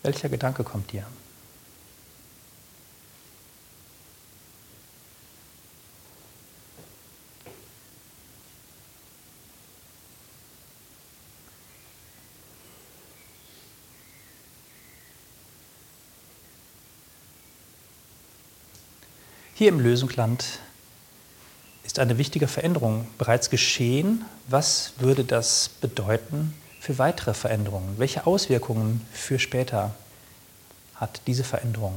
Welcher 0.01 0.27
Gedanke 0.27 0.63
kommt 0.63 0.91
dir? 0.91 1.05
Hier 19.53 19.69
im 19.69 19.79
Lösungsland 19.79 20.59
ist 21.95 21.99
eine 21.99 22.17
wichtige 22.17 22.49
Veränderung 22.49 23.07
bereits 23.17 23.49
geschehen. 23.49 24.25
Was 24.49 24.91
würde 24.99 25.23
das 25.23 25.69
bedeuten 25.79 26.53
für 26.81 26.97
weitere 26.97 27.33
Veränderungen? 27.33 27.97
Welche 27.97 28.27
Auswirkungen 28.27 28.99
für 29.13 29.39
später 29.39 29.95
hat 30.95 31.21
diese 31.25 31.45
Veränderung? 31.45 31.93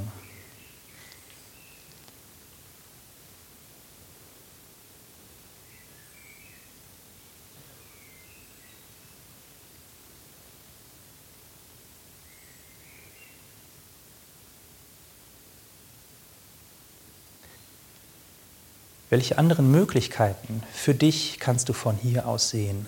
Welche 19.10 19.38
anderen 19.38 19.70
Möglichkeiten 19.70 20.62
für 20.70 20.94
dich 20.94 21.38
kannst 21.40 21.70
du 21.70 21.72
von 21.72 21.96
hier 21.96 22.28
aus 22.28 22.50
sehen? 22.50 22.86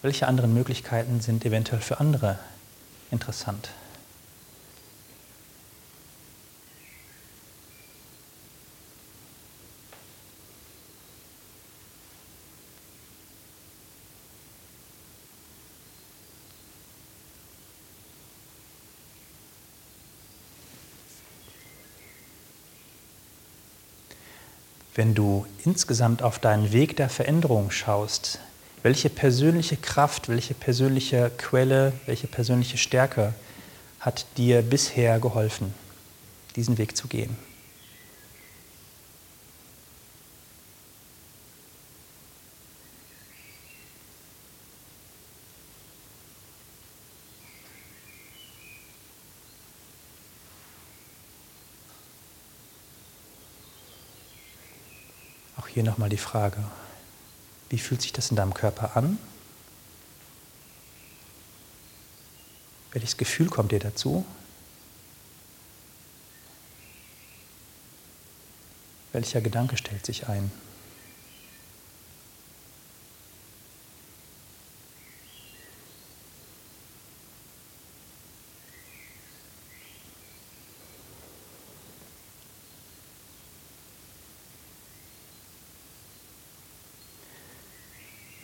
Welche 0.00 0.28
anderen 0.28 0.54
Möglichkeiten 0.54 1.20
sind 1.20 1.44
eventuell 1.44 1.82
für 1.82 2.00
andere 2.00 2.38
interessant? 3.10 3.68
Wenn 24.96 25.14
du 25.14 25.44
insgesamt 25.62 26.22
auf 26.22 26.38
deinen 26.38 26.72
Weg 26.72 26.96
der 26.96 27.10
Veränderung 27.10 27.70
schaust, 27.70 28.40
welche 28.82 29.10
persönliche 29.10 29.76
Kraft, 29.76 30.30
welche 30.30 30.54
persönliche 30.54 31.30
Quelle, 31.36 31.92
welche 32.06 32.26
persönliche 32.26 32.78
Stärke 32.78 33.34
hat 34.00 34.24
dir 34.38 34.62
bisher 34.62 35.20
geholfen, 35.20 35.74
diesen 36.56 36.78
Weg 36.78 36.96
zu 36.96 37.08
gehen? 37.08 37.36
Nochmal 56.06 56.16
die 56.16 56.22
Frage, 56.22 56.62
wie 57.68 57.78
fühlt 57.78 58.00
sich 58.00 58.12
das 58.12 58.30
in 58.30 58.36
deinem 58.36 58.54
Körper 58.54 58.96
an? 58.96 59.18
Welches 62.92 63.16
Gefühl 63.16 63.48
kommt 63.48 63.72
dir 63.72 63.80
dazu? 63.80 64.24
Welcher 69.10 69.40
Gedanke 69.40 69.76
stellt 69.76 70.06
sich 70.06 70.28
ein? 70.28 70.52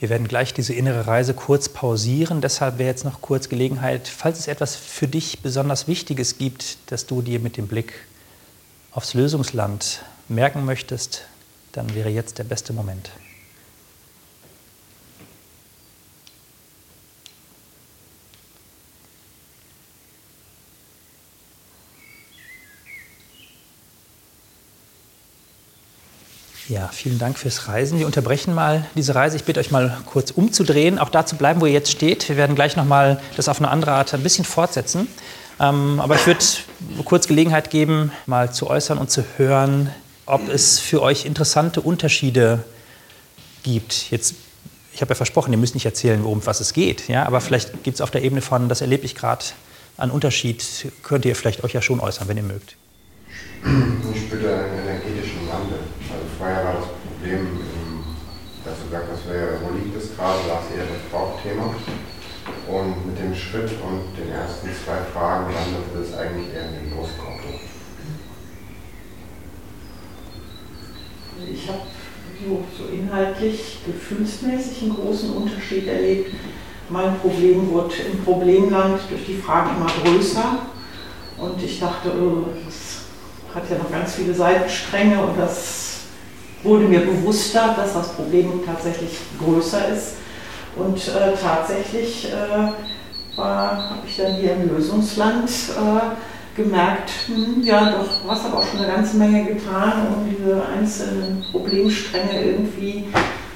Wir 0.02 0.08
werden 0.08 0.26
gleich 0.26 0.52
diese 0.52 0.74
innere 0.74 1.06
Reise 1.06 1.32
kurz 1.32 1.68
pausieren. 1.68 2.40
Deshalb 2.40 2.78
wäre 2.78 2.88
jetzt 2.88 3.04
noch 3.04 3.20
kurz 3.20 3.48
Gelegenheit, 3.48 4.08
falls 4.08 4.40
es 4.40 4.48
etwas 4.48 4.74
für 4.74 5.06
dich 5.06 5.42
besonders 5.42 5.86
Wichtiges 5.86 6.38
gibt, 6.38 6.78
das 6.86 7.06
du 7.06 7.22
dir 7.22 7.38
mit 7.38 7.56
dem 7.56 7.68
Blick 7.68 7.92
aufs 8.90 9.14
Lösungsland 9.14 10.02
merken 10.26 10.64
möchtest, 10.64 11.22
dann 11.70 11.94
wäre 11.94 12.08
jetzt 12.08 12.38
der 12.38 12.42
beste 12.42 12.72
Moment. 12.72 13.12
Ja, 26.72 26.88
vielen 26.90 27.18
Dank 27.18 27.38
fürs 27.38 27.68
Reisen. 27.68 27.98
Wir 27.98 28.06
unterbrechen 28.06 28.54
mal 28.54 28.86
diese 28.94 29.14
Reise. 29.14 29.36
Ich 29.36 29.44
bitte 29.44 29.60
euch 29.60 29.70
mal 29.70 29.98
kurz 30.06 30.30
umzudrehen, 30.30 30.98
auch 30.98 31.10
da 31.10 31.26
zu 31.26 31.36
bleiben, 31.36 31.60
wo 31.60 31.66
ihr 31.66 31.72
jetzt 31.72 31.90
steht. 31.90 32.30
Wir 32.30 32.38
werden 32.38 32.56
gleich 32.56 32.76
nochmal 32.76 33.20
das 33.36 33.50
auf 33.50 33.58
eine 33.58 33.68
andere 33.68 33.92
Art 33.92 34.14
ein 34.14 34.22
bisschen 34.22 34.46
fortsetzen. 34.46 35.06
Ähm, 35.60 36.00
aber 36.00 36.14
ich 36.14 36.26
würde 36.26 36.42
kurz 37.04 37.26
Gelegenheit 37.26 37.68
geben, 37.68 38.10
mal 38.24 38.54
zu 38.54 38.70
äußern 38.70 38.96
und 38.96 39.10
zu 39.10 39.22
hören, 39.36 39.90
ob 40.24 40.48
es 40.48 40.78
für 40.78 41.02
euch 41.02 41.26
interessante 41.26 41.82
Unterschiede 41.82 42.64
gibt. 43.62 44.10
Jetzt, 44.10 44.34
ich 44.94 45.02
habe 45.02 45.10
ja 45.10 45.16
versprochen, 45.16 45.52
ihr 45.52 45.58
müsst 45.58 45.74
nicht 45.74 45.84
erzählen, 45.84 46.24
worum 46.24 46.40
was 46.46 46.60
es 46.60 46.72
geht. 46.72 47.06
Ja? 47.06 47.26
Aber 47.26 47.42
vielleicht 47.42 47.84
gibt 47.84 47.96
es 47.96 48.00
auf 48.00 48.10
der 48.10 48.22
Ebene 48.22 48.40
von, 48.40 48.70
das 48.70 48.80
erlebe 48.80 49.04
ich 49.04 49.14
gerade, 49.14 49.44
einen 49.98 50.10
Unterschied. 50.10 50.64
Könnt 51.02 51.26
ihr 51.26 51.36
vielleicht 51.36 51.64
euch 51.64 51.74
ja 51.74 51.82
schon 51.82 52.00
äußern, 52.00 52.28
wenn 52.28 52.38
ihr 52.38 52.44
mögt. 52.44 52.76
Ich 54.14 54.22
spüre 54.22 54.64
einen 54.64 54.82
energetischen 54.82 55.46
Wandel. 55.46 55.78
Also 56.10 56.26
vorher 56.36 56.64
war 56.64 56.74
das 56.82 56.90
Problem, 57.06 57.62
ähm, 57.62 58.02
dass 58.64 58.74
du 58.82 58.90
gesagt 58.90 59.06
hast, 59.12 59.22
wo 59.62 59.70
liegt 59.78 59.94
es 59.96 60.16
gerade, 60.16 60.42
war 60.50 60.66
es 60.66 60.74
eher 60.74 60.90
Bauchthema. 61.56 61.74
Und 62.68 63.06
mit 63.06 63.18
dem 63.18 63.34
Schritt 63.34 63.70
und 63.82 64.16
den 64.16 64.32
ersten 64.32 64.68
zwei 64.68 64.98
Fragen 65.12 65.52
landete 65.52 65.98
es 66.02 66.16
eigentlich 66.16 66.54
eher 66.54 66.68
in 66.68 66.74
den 66.74 66.96
Brustkorb. 66.96 67.40
Ich 71.52 71.68
habe 71.68 71.80
so, 72.44 72.64
so 72.76 72.92
inhaltlich, 72.92 73.78
gefühlsmäßig 73.84 74.82
einen 74.82 74.96
großen 74.96 75.32
Unterschied 75.32 75.86
erlebt. 75.86 76.34
Mein 76.88 77.18
Problem 77.18 77.70
wurde 77.70 77.94
im 78.12 78.24
Problemland 78.24 79.00
durch 79.10 79.26
die 79.26 79.36
Fragen 79.36 79.76
immer 79.76 79.90
größer. 80.02 80.58
Und 81.38 81.62
ich 81.62 81.80
dachte, 81.80 82.12
oh, 82.12 82.46
das 82.64 83.54
hat 83.54 83.70
ja 83.70 83.78
noch 83.78 83.90
ganz 83.90 84.14
viele 84.14 84.34
Seitenstränge 84.34 85.20
und 85.20 85.38
das 85.38 86.00
wurde 86.62 86.84
mir 86.84 87.00
bewusster, 87.00 87.74
dass 87.76 87.94
das 87.94 88.12
Problem 88.12 88.60
tatsächlich 88.64 89.18
größer 89.38 89.88
ist. 89.88 90.21
Und 90.76 90.96
äh, 91.08 91.36
tatsächlich 91.40 92.32
äh, 92.32 92.72
habe 93.36 94.06
ich 94.06 94.16
dann 94.16 94.34
hier 94.34 94.54
im 94.54 94.74
Lösungsland 94.74 95.48
äh, 95.48 96.56
gemerkt, 96.56 97.10
hm, 97.26 97.62
ja, 97.62 97.92
doch, 97.92 98.26
was 98.26 98.44
aber 98.44 98.58
auch 98.58 98.66
schon 98.66 98.80
eine 98.80 98.92
ganze 98.92 99.16
Menge 99.16 99.44
getan, 99.44 100.06
um 100.08 100.28
diese 100.28 100.64
einzelnen 100.66 101.44
Problemstränge 101.50 102.44
irgendwie 102.44 103.06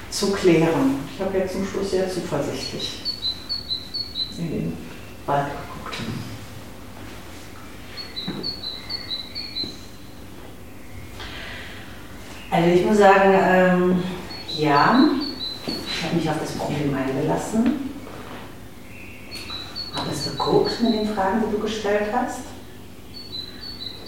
zu 0.09 0.31
klären. 0.31 0.99
Ich 1.13 1.23
habe 1.23 1.37
jetzt 1.37 1.53
zum 1.53 1.65
Schluss 1.65 1.91
sehr 1.91 2.09
zuversichtlich 2.09 3.03
in 4.37 4.49
den 4.49 4.77
Wald 5.25 5.47
geguckt. 5.47 5.97
Also 12.49 12.69
ich 12.69 12.85
muss 12.85 12.97
sagen, 12.97 13.33
ähm, 13.33 14.03
ja, 14.57 15.09
ich 15.67 16.03
habe 16.03 16.15
mich 16.15 16.29
auf 16.29 16.39
das 16.39 16.51
Problem 16.53 16.95
eingelassen, 16.95 17.91
habe 19.93 20.11
es 20.11 20.31
geguckt 20.31 20.81
mit 20.81 20.93
den 20.93 21.13
Fragen, 21.13 21.43
die 21.45 21.55
du 21.55 21.61
gestellt 21.61 22.07
hast. 22.13 22.41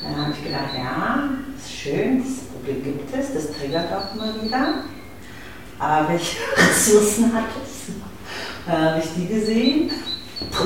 Dann 0.01 0.17
habe 0.17 0.33
ich 0.33 0.43
gedacht, 0.43 0.73
ja, 0.77 1.29
ist 1.57 1.73
schön, 1.73 2.23
das 2.23 2.45
Problem 2.45 2.83
gibt 2.83 3.15
es, 3.15 3.33
das 3.33 3.57
triggert 3.57 3.91
auch 3.91 4.15
immer 4.15 4.41
wieder. 4.41 4.83
Aber 5.77 6.09
welche 6.09 6.37
Ressourcen 6.57 7.33
hat 7.33 7.45
es? 7.63 7.93
Dann 8.65 8.85
habe 8.85 8.99
ich 8.99 9.09
die 9.15 9.27
gesehen 9.27 9.91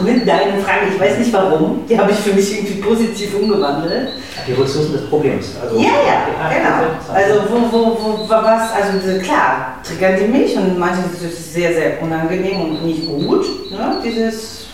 mit 0.04 0.28
deinen 0.28 0.64
Fragen, 0.64 0.88
ich 0.94 1.00
weiß 1.00 1.20
nicht 1.20 1.34
warum, 1.34 1.86
die 1.88 1.98
habe 1.98 2.12
ich 2.12 2.18
für 2.18 2.34
mich 2.34 2.58
irgendwie 2.58 2.82
positiv 2.82 3.36
umgewandelt. 3.36 4.10
Die 4.48 4.54
Ressourcen 4.54 4.94
des 4.94 5.10
Problems. 5.10 5.52
Also 5.62 5.78
ja, 5.78 5.90
ja, 6.06 6.50
genau. 6.50 7.14
Also 7.14 7.42
wo, 7.50 7.72
wo, 7.72 8.20
wo, 8.20 8.30
was, 8.30 8.72
also 8.72 9.20
klar, 9.20 9.78
triggern 9.84 10.16
die 10.20 10.28
mich 10.28 10.56
und 10.56 10.78
manches 10.78 11.22
ist 11.22 11.54
sehr, 11.54 11.74
sehr 11.74 12.02
unangenehm 12.02 12.62
und 12.62 12.86
nicht 12.86 13.08
gut. 13.08 13.72
Ne? 13.72 13.98
Dieses, 14.04 14.68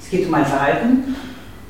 es 0.00 0.10
geht 0.10 0.26
um 0.26 0.30
mein 0.30 0.46
Verhalten 0.46 1.16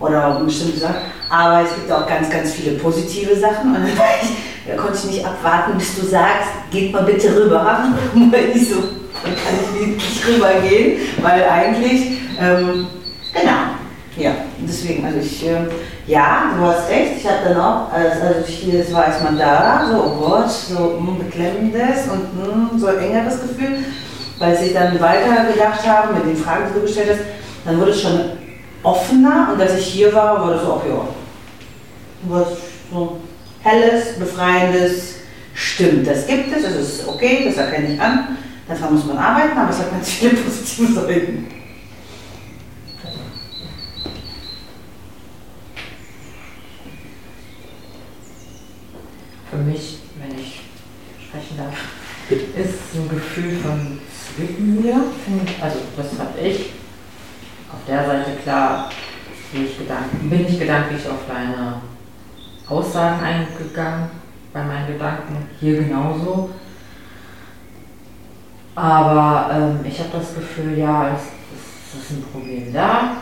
oder 0.01 0.39
um 0.39 0.47
bestimmte 0.47 0.79
Sachen. 0.79 0.97
Aber 1.31 1.63
es 1.63 1.75
gibt 1.75 1.91
auch 1.93 2.07
ganz, 2.07 2.31
ganz 2.31 2.53
viele 2.53 2.77
positive 2.79 3.37
Sachen. 3.37 3.75
Und 3.75 3.87
da 4.67 4.75
konnte 4.77 4.99
ich 4.99 5.05
nicht 5.13 5.27
abwarten, 5.27 5.79
bis 5.79 5.99
du 5.99 6.07
sagst, 6.07 6.49
geht 6.71 6.93
mal 6.93 7.03
bitte 7.03 7.35
rüber. 7.35 7.85
weil 8.15 8.57
ich 8.57 8.69
so, 8.69 8.77
dann 9.23 9.35
kann 9.35 9.55
ich 9.75 9.87
nicht 9.87 10.27
rübergehen, 10.27 11.01
weil 11.23 11.45
eigentlich 11.45 12.19
ähm, 12.39 12.87
genau. 13.33 13.79
Ja, 14.17 14.33
deswegen, 14.59 15.05
also 15.05 15.19
ich, 15.19 15.47
äh, 15.47 15.69
ja, 16.07 16.53
du 16.57 16.65
hast 16.65 16.91
recht, 16.91 17.19
ich 17.19 17.29
hatte 17.29 17.51
dann 17.51 17.61
auch, 17.61 17.93
als, 17.93 18.21
als 18.21 18.49
ich 18.49 18.69
das 18.73 18.93
war 18.93 19.07
erstmal 19.07 19.37
da, 19.37 19.87
so, 19.89 20.03
oh 20.03 20.29
Gott, 20.29 20.51
so 20.51 20.99
mh, 20.99 21.07
hm, 21.07 21.19
beklemmendes 21.19 22.09
und 22.11 22.37
mh, 22.37 22.71
hm, 22.73 22.79
so 22.79 22.89
engeres 22.89 23.41
Gefühl, 23.43 23.85
weil 24.39 24.59
ich 24.65 24.73
dann 24.73 25.01
weiter 25.01 25.53
gedacht 25.53 25.87
habe 25.87 26.15
mit 26.15 26.27
den 26.27 26.37
Fragen, 26.37 26.65
die 26.69 26.75
du 26.75 26.87
gestellt 26.87 27.11
hast, 27.11 27.21
dann 27.65 27.81
wurde 27.81 27.93
es 27.93 28.03
schon 28.03 28.21
offener 28.83 29.51
und 29.53 29.61
als 29.61 29.79
ich 29.79 29.87
hier 29.87 30.13
war, 30.13 30.45
wurde 30.45 30.57
es 30.57 30.63
so, 30.63 30.81
ach 30.81 30.89
ja, 30.89 31.09
was 32.23 32.49
so 32.91 33.19
helles, 33.63 34.19
befreiendes 34.19 35.15
stimmt. 35.55 36.07
Das 36.07 36.27
gibt 36.27 36.57
es, 36.57 36.63
das 36.63 36.75
ist 36.75 37.09
okay, 37.09 37.45
das 37.45 37.57
erkenne 37.57 37.95
ich 37.95 38.01
an. 38.01 38.37
Daran 38.67 38.95
muss 38.95 39.07
man 39.07 39.19
arbeiten, 39.19 39.57
aber 39.57 39.71
es 39.71 39.79
hat 39.79 39.91
ganz 39.91 40.09
viele 40.11 40.35
positive 40.35 40.93
Seiten. 40.93 41.58
Für 49.59 49.65
mich, 49.65 49.99
wenn 50.21 50.39
ich 50.39 50.61
sprechen 51.27 51.57
darf, 51.57 51.75
ist 52.31 52.95
ein 52.95 53.09
Gefühl 53.09 53.59
von 53.59 53.99
Zwickmühle. 54.37 54.95
Also 55.61 55.79
das 55.97 56.17
habe 56.17 56.39
ich. 56.41 56.71
Auf 57.69 57.81
der 57.89 58.07
Seite 58.07 58.37
klar 58.45 58.89
ich 59.53 59.77
Gedanken, 59.77 60.31
bin 60.31 60.47
ich 60.47 60.61
gedanklich 60.61 61.05
auf 61.09 61.27
deine 61.27 61.81
Aussagen 62.69 63.21
eingegangen, 63.21 64.11
bei 64.53 64.63
meinen 64.63 64.93
Gedanken, 64.93 65.49
hier 65.59 65.83
genauso. 65.83 66.51
Aber 68.77 69.51
ähm, 69.53 69.81
ich 69.85 69.99
habe 69.99 70.11
das 70.13 70.37
Gefühl, 70.37 70.79
ja, 70.79 71.17
es, 71.17 71.23
es, 71.97 72.01
ist 72.01 72.11
ein 72.13 72.25
Problem 72.31 72.73
da. 72.73 73.17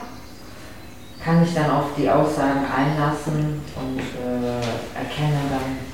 Kann 1.24 1.42
ich 1.42 1.54
dann 1.54 1.70
auf 1.70 1.86
die 1.96 2.10
Aussagen 2.10 2.66
einlassen 2.66 3.62
und 3.74 4.00
äh, 4.00 4.98
erkenne 4.98 5.40
dann, 5.48 5.85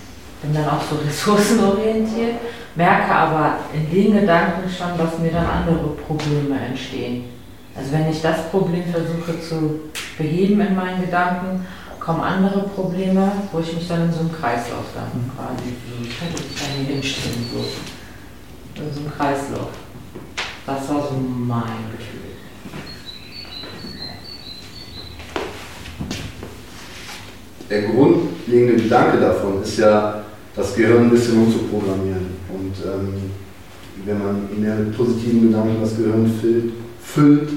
bin 0.43 0.55
dann 0.55 0.69
auch 0.69 0.83
so 0.83 0.97
ressourcenorientiert, 1.07 2.35
merke 2.75 3.15
aber 3.15 3.57
in 3.73 3.91
den 3.91 4.21
Gedanken 4.21 4.69
schon, 4.69 4.99
dass 4.99 5.19
mir 5.19 5.31
dann 5.31 5.47
andere 5.47 5.89
Probleme 6.07 6.59
entstehen. 6.69 7.25
Also 7.75 7.93
wenn 7.93 8.11
ich 8.11 8.21
das 8.21 8.51
Problem 8.51 8.85
versuche 8.85 9.41
zu 9.41 9.81
beheben 10.19 10.61
in 10.61 10.75
meinen 10.75 11.01
Gedanken, 11.01 11.67
kommen 11.99 12.21
andere 12.21 12.65
Probleme, 12.69 13.31
wo 13.53 13.61
ich 13.61 13.75
mich 13.75 13.89
dann 13.89 14.07
in 14.07 14.13
so 14.13 14.21
einem 14.21 14.33
Kreislauf 14.33 14.85
dann 14.95 15.31
quasi, 15.37 15.75
ich 16.03 16.19
könnte 16.19 16.43
mich 16.43 16.53
dann 16.61 16.85
hier 16.85 16.95
hinstellen, 16.97 17.47
so 17.53 18.83
in 18.83 18.93
so 18.93 19.01
einem 19.01 19.13
Kreislauf. 19.13 19.69
Das 20.67 20.89
war 20.89 21.09
so 21.09 21.15
mein 21.17 21.63
Gefühl. 21.93 22.21
Der 27.71 27.83
grundlegende 27.83 28.83
Gedanke 28.83 29.19
davon 29.19 29.63
ist 29.63 29.79
ja, 29.79 30.23
das 30.55 30.75
Gehirn 30.75 31.05
ein 31.05 31.11
bisschen 31.11 31.39
umzuprogrammieren. 31.39 32.27
Und 32.53 32.75
ähm, 32.85 33.31
wenn 34.05 34.19
man 34.19 34.87
mit 34.87 34.97
positiven 34.97 35.49
Gedanken 35.49 35.81
das 35.81 35.97
Gehirn 35.97 36.31
füllt, 36.41 36.73
füllt, 37.03 37.51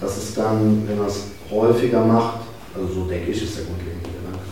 dass 0.00 0.16
es 0.16 0.34
dann, 0.34 0.86
wenn 0.86 0.98
man 0.98 1.06
es 1.06 1.28
häufiger 1.50 2.04
macht, 2.04 2.40
also 2.74 2.92
so 2.92 3.04
denke 3.06 3.30
ich, 3.30 3.42
ist 3.42 3.56
der 3.56 3.64
grundlegende 3.64 4.08
Gedanke, 4.08 4.46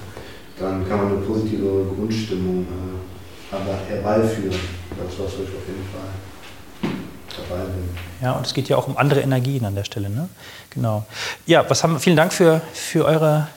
dann 0.59 0.89
kann 0.89 0.99
man 0.99 1.17
eine 1.17 1.27
positive 1.27 1.87
Grundstimmung 1.97 2.63
äh, 2.63 3.55
aber 3.55 3.79
herbeiführen. 3.89 4.51
Das 4.51 5.19
was 5.19 5.33
ich 5.35 5.41
auf 5.41 5.67
jeden 5.67 5.85
Fall 5.93 6.91
dabei 7.37 7.65
bin. 7.65 7.85
Ja, 8.23 8.33
und 8.33 8.47
es 8.47 8.55
geht 8.55 8.69
ja 8.69 8.77
auch 8.77 8.89
um 8.89 8.97
andere 8.97 9.21
Energien 9.21 9.65
an 9.65 9.75
der 9.75 9.85
Stelle. 9.85 10.09
Ne? 10.09 10.29
Genau. 10.71 11.05
Ja, 11.47 11.69
was 11.69 11.85
haben, 11.85 12.01
vielen 12.01 12.17
Dank 12.17 12.33
für, 12.33 12.63
für 12.73 13.05
eure 13.05 13.49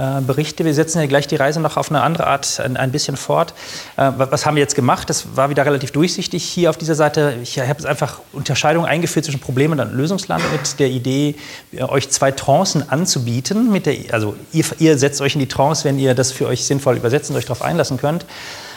äh, 0.00 0.22
Berichte. 0.22 0.64
Wir 0.64 0.72
setzen 0.72 0.98
ja 0.98 1.06
gleich 1.06 1.26
die 1.26 1.36
Reise 1.36 1.60
noch 1.60 1.76
auf 1.76 1.90
eine 1.90 2.00
andere 2.00 2.26
Art 2.26 2.58
ein, 2.58 2.78
ein 2.78 2.90
bisschen 2.90 3.18
fort. 3.18 3.52
Äh, 3.98 4.10
was 4.16 4.46
haben 4.46 4.56
wir 4.56 4.62
jetzt 4.62 4.74
gemacht? 4.74 5.10
Das 5.10 5.36
war 5.36 5.50
wieder 5.50 5.66
relativ 5.66 5.90
durchsichtig 5.90 6.42
hier 6.42 6.70
auf 6.70 6.78
dieser 6.78 6.94
Seite. 6.94 7.34
Ich 7.42 7.58
habe 7.58 7.68
jetzt 7.68 7.84
einfach 7.84 8.20
Unterscheidungen 8.32 8.86
eingeführt 8.86 9.26
zwischen 9.26 9.40
Problem 9.40 9.72
und 9.72 9.92
Lösungsland 9.92 10.42
mit 10.52 10.80
der 10.80 10.88
Idee, 10.88 11.34
äh, 11.72 11.82
euch 11.82 12.08
zwei 12.08 12.32
Trancen 12.32 12.88
anzubieten. 12.88 13.82
Der, 13.82 13.94
also 14.12 14.36
ihr, 14.52 14.64
ihr 14.78 14.96
setzt 14.96 15.20
euch 15.20 15.34
in 15.34 15.40
die 15.40 15.48
Trance, 15.48 15.84
wenn 15.84 15.98
ihr 15.98 16.14
das 16.14 16.32
für 16.32 16.46
euch 16.46 16.64
sinnvoll 16.64 16.96
übersetzen 16.96 17.34
und 17.34 17.38
euch 17.38 17.46
darauf 17.46 17.62
einlassen 17.62 17.98
könnt. 17.98 18.24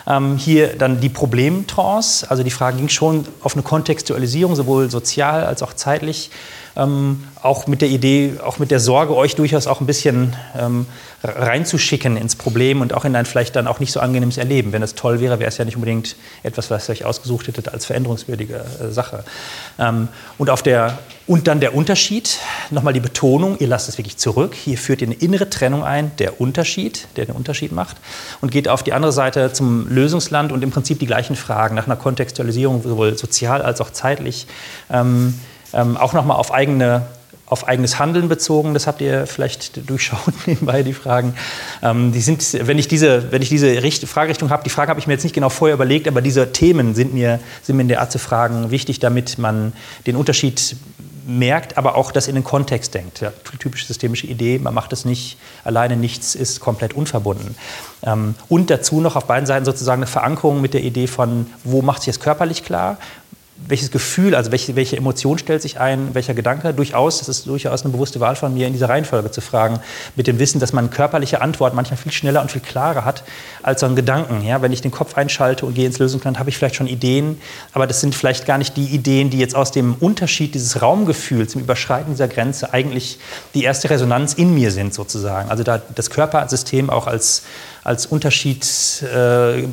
Ähm, 0.06 0.36
hier 0.36 0.76
dann 0.78 1.00
die 1.00 1.08
Problemtrance, 1.08 2.30
also 2.30 2.44
die 2.44 2.52
Frage 2.52 2.76
ging 2.76 2.90
schon 2.90 3.26
auf 3.42 3.54
eine 3.54 3.64
Kontextualisierung, 3.64 4.56
sowohl 4.58 4.92
sozial 4.92 5.46
als 5.46 5.64
auch 5.64 5.72
zeitlich 5.74 6.30
ähm, 6.76 7.24
auch 7.42 7.68
mit 7.68 7.82
der 7.82 7.90
Idee, 7.90 8.36
auch 8.44 8.58
mit 8.58 8.72
der 8.72 8.80
Sorge, 8.80 9.16
euch 9.16 9.36
durchaus 9.36 9.68
auch 9.68 9.82
ein 9.82 9.86
bisschen 9.86 10.36
ähm, 10.58 10.86
reinzuschicken 11.24 12.18
ins 12.18 12.36
Problem 12.36 12.82
und 12.82 12.94
auch 12.94 13.06
in 13.06 13.16
ein 13.16 13.26
vielleicht 13.26 13.56
dann 13.56 13.68
auch 13.68 13.80
nicht 13.80 13.92
so 13.92 14.00
angenehmes 14.00 14.38
Erleben. 14.38 14.74
Wenn 14.74 14.84
es 14.84 14.96
toll 14.96 15.20
wäre, 15.20 15.40
wäre 15.40 15.48
es 15.48 15.58
ja 15.58 15.66
nicht 15.66 15.76
unbedingt 15.76 16.16
etwas, 16.42 16.70
was 16.70 16.90
ihr 16.90 16.94
euch 16.94 17.06
ausgesucht 17.06 17.48
hättet 17.48 17.70
als 17.70 17.86
veränderungswürdige 17.86 18.56
äh, 18.56 18.92
Sache. 18.92 19.24
Ähm, 19.80 20.08
und, 20.38 20.50
auf 20.50 20.64
der, 20.64 20.98
und 21.28 21.48
dann 21.48 21.60
der 21.60 21.76
Unterschied, 21.76 22.40
nochmal 22.72 22.94
die 22.94 23.00
Betonung, 23.00 23.58
ihr 23.60 23.68
lasst 23.68 23.88
es 23.88 23.98
wirklich 23.98 24.18
zurück. 24.18 24.56
Hier 24.56 24.78
führt 24.78 25.02
ihr 25.02 25.08
eine 25.08 25.16
innere 25.16 25.50
Trennung 25.50 25.84
ein, 25.84 26.12
der 26.18 26.42
Unterschied, 26.42 27.08
der 27.16 27.26
den 27.26 27.36
Unterschied 27.36 27.72
macht, 27.72 27.98
und 28.42 28.52
geht 28.52 28.68
auf 28.68 28.84
die 28.84 28.94
andere 28.94 29.12
Seite 29.12 29.54
zum 29.54 29.88
Lösungsland 29.88 30.52
und 30.52 30.64
im 30.64 30.72
Prinzip 30.72 31.00
die 31.00 31.08
gleichen 31.08 31.36
Fragen 31.36 31.76
nach 31.76 31.86
einer 31.86 31.96
Kontextualisierung, 31.96 32.82
sowohl 32.84 33.18
sozial 33.18 33.62
als 33.62 33.80
auch 33.80 33.92
zeitlich. 33.92 34.48
Ähm, 34.90 35.40
ähm, 35.74 35.98
auch 35.98 36.14
nochmal 36.14 36.38
auf, 36.38 36.54
eigene, 36.54 37.04
auf 37.46 37.68
eigenes 37.68 38.00
Handeln 38.00 38.30
bezogen. 38.30 38.74
Das 38.74 38.88
habt 38.88 39.02
ihr 39.02 39.28
vielleicht 39.28 39.90
durchschaut 39.90 40.34
nebenbei, 40.46 40.84
die 40.84 40.94
Fragen. 40.94 41.36
Ähm, 41.82 42.12
die 42.12 42.22
sind, 42.22 42.68
wenn 42.68 42.78
ich 42.78 42.88
diese, 42.88 43.32
wenn 43.32 43.42
ich 43.42 43.50
diese 43.50 43.68
Richt 43.84 44.08
Fragerichtung 44.08 44.50
habe, 44.50 44.64
die 44.64 44.70
Frage 44.70 44.90
habe 44.90 45.00
ich 45.00 45.08
mir 45.08 45.14
jetzt 45.14 45.24
nicht 45.24 45.36
genau 45.36 45.50
vorher 45.50 45.76
überlegt, 45.76 46.08
aber 46.08 46.22
diese 46.22 46.52
Themen 46.52 46.96
sind 46.96 47.14
mir, 47.14 47.40
sind 47.62 47.76
mir 47.76 47.84
in 47.84 47.88
der 47.88 48.02
Art 48.02 48.12
zu 48.12 48.20
fragen 48.20 48.72
wichtig, 48.72 49.00
damit 49.00 49.38
man 49.38 49.74
den 50.06 50.16
Unterschied 50.16 50.76
merkt, 51.26 51.78
aber 51.78 51.96
auch 51.96 52.12
das 52.12 52.28
in 52.28 52.36
den 52.36 52.44
Kontext 52.44 52.94
denkt. 52.94 53.22
Ja, 53.22 53.32
typische 53.60 53.86
systemische 53.86 54.28
Idee, 54.28 54.60
man 54.60 54.74
macht 54.74 54.94
es 54.94 55.06
nicht 55.06 55.38
alleine, 55.64 55.96
nichts 55.96 56.36
ist 56.36 56.60
komplett 56.60 56.94
unverbunden. 56.94 57.56
Ähm, 58.04 58.36
und 58.50 58.70
dazu 58.70 59.00
noch 59.00 59.16
auf 59.16 59.26
beiden 59.26 59.46
Seiten 59.46 59.66
sozusagen 59.66 60.02
eine 60.02 60.08
Verankerung 60.08 60.62
mit 60.62 60.74
der 60.74 60.84
Idee 60.84 61.08
von, 61.08 61.48
wo 61.64 61.82
macht 61.82 62.04
sich 62.04 62.14
das 62.14 62.20
körperlich 62.20 62.64
klar 62.64 62.98
welches 63.68 63.92
Gefühl, 63.92 64.36
also 64.36 64.52
welche, 64.52 64.76
welche 64.76 64.98
Emotion 64.98 65.38
stellt 65.38 65.62
sich 65.62 65.80
ein, 65.80 66.14
welcher 66.14 66.34
Gedanke, 66.34 66.74
durchaus, 66.74 67.20
das 67.20 67.30
ist 67.30 67.48
durchaus 67.48 67.84
eine 67.84 67.92
bewusste 67.92 68.20
Wahl 68.20 68.36
von 68.36 68.54
mir, 68.54 68.68
in 68.68 68.74
dieser 68.74 68.90
Reihenfolge 68.90 69.32
zu 69.32 69.42
fragen, 69.42 69.80
mit 70.16 70.28
dem 70.28 70.40
Wissen, 70.40 70.60
dass 70.60 70.74
man 70.74 70.90
körperliche 70.90 71.42
Antwort 71.42 71.74
manchmal 71.74 71.98
viel 71.98 72.12
schneller 72.12 72.42
und 72.42 72.52
viel 72.52 72.62
klarer 72.62 73.06
hat 73.06 73.24
als 73.62 73.82
so 73.82 73.86
ein 73.86 73.96
Gedanken. 73.96 74.46
Ja, 74.46 74.62
wenn 74.62 74.72
ich 74.72 74.82
den 74.82 74.92
Kopf 74.92 75.16
einschalte 75.18 75.66
und 75.66 75.74
gehe 75.74 75.86
ins 75.86 76.00
Lösungsland, 76.00 76.40
habe 76.40 76.50
ich 76.50 76.58
vielleicht 76.58 76.76
schon 76.76 76.88
Ideen, 76.88 77.40
aber 77.74 77.88
das 77.88 78.02
sind 78.02 78.16
vielleicht 78.16 78.46
gar 78.46 78.58
nicht 78.58 78.76
die 78.78 78.88
Ideen, 78.88 79.30
die 79.30 79.40
jetzt 79.40 79.56
aus 79.56 79.72
dem 79.72 79.96
Unterschied 79.96 80.54
dieses 80.56 80.82
Raumgefühls, 80.82 81.56
im 81.56 81.62
Überschreiten 81.62 82.14
dieser 82.14 82.28
Grenze 82.28 82.74
eigentlich 82.74 83.20
die 83.54 83.64
erste 83.64 83.90
Resonanz 83.90 84.34
in 84.34 84.54
mir 84.54 84.72
sind 84.72 84.94
sozusagen. 84.94 85.50
Also 85.50 85.64
da 85.64 85.82
das 85.96 86.10
Körpersystem 86.10 86.90
auch 86.90 87.08
als, 87.08 87.44
als 87.84 88.06
Unterschied 88.06 88.64
äh, 89.04 89.68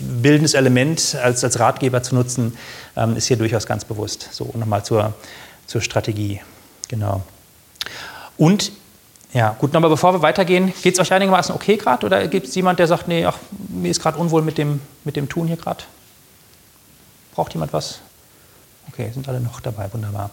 bildendes 0.00 0.54
Element 0.54 1.16
als, 1.16 1.44
als 1.44 1.58
Ratgeber 1.58 2.02
zu 2.02 2.14
nutzen, 2.14 2.56
ähm, 2.96 3.16
ist 3.16 3.26
hier 3.26 3.36
durchaus 3.36 3.66
ganz 3.66 3.84
bewusst. 3.84 4.28
So, 4.32 4.50
nochmal 4.54 4.84
zur, 4.84 5.14
zur 5.66 5.80
Strategie. 5.80 6.40
Genau. 6.88 7.22
Und, 8.36 8.72
ja, 9.32 9.56
gut, 9.58 9.72
nochmal 9.72 9.90
bevor 9.90 10.12
wir 10.14 10.22
weitergehen, 10.22 10.72
geht 10.82 10.94
es 10.94 11.00
euch 11.00 11.12
einigermaßen 11.12 11.54
okay 11.54 11.76
gerade 11.76 12.06
oder 12.06 12.26
gibt 12.28 12.46
es 12.46 12.54
jemand, 12.54 12.78
der 12.78 12.86
sagt, 12.86 13.08
nee, 13.08 13.24
ach, 13.24 13.38
mir 13.68 13.90
ist 13.90 14.00
gerade 14.00 14.18
unwohl 14.18 14.42
mit 14.42 14.58
dem, 14.58 14.80
mit 15.04 15.16
dem 15.16 15.28
Tun 15.28 15.46
hier 15.46 15.56
gerade? 15.56 15.84
Braucht 17.34 17.52
jemand 17.54 17.72
was? 17.72 18.00
Okay, 18.88 19.10
sind 19.12 19.28
alle 19.28 19.40
noch 19.40 19.60
dabei, 19.60 19.92
wunderbar. 19.92 20.30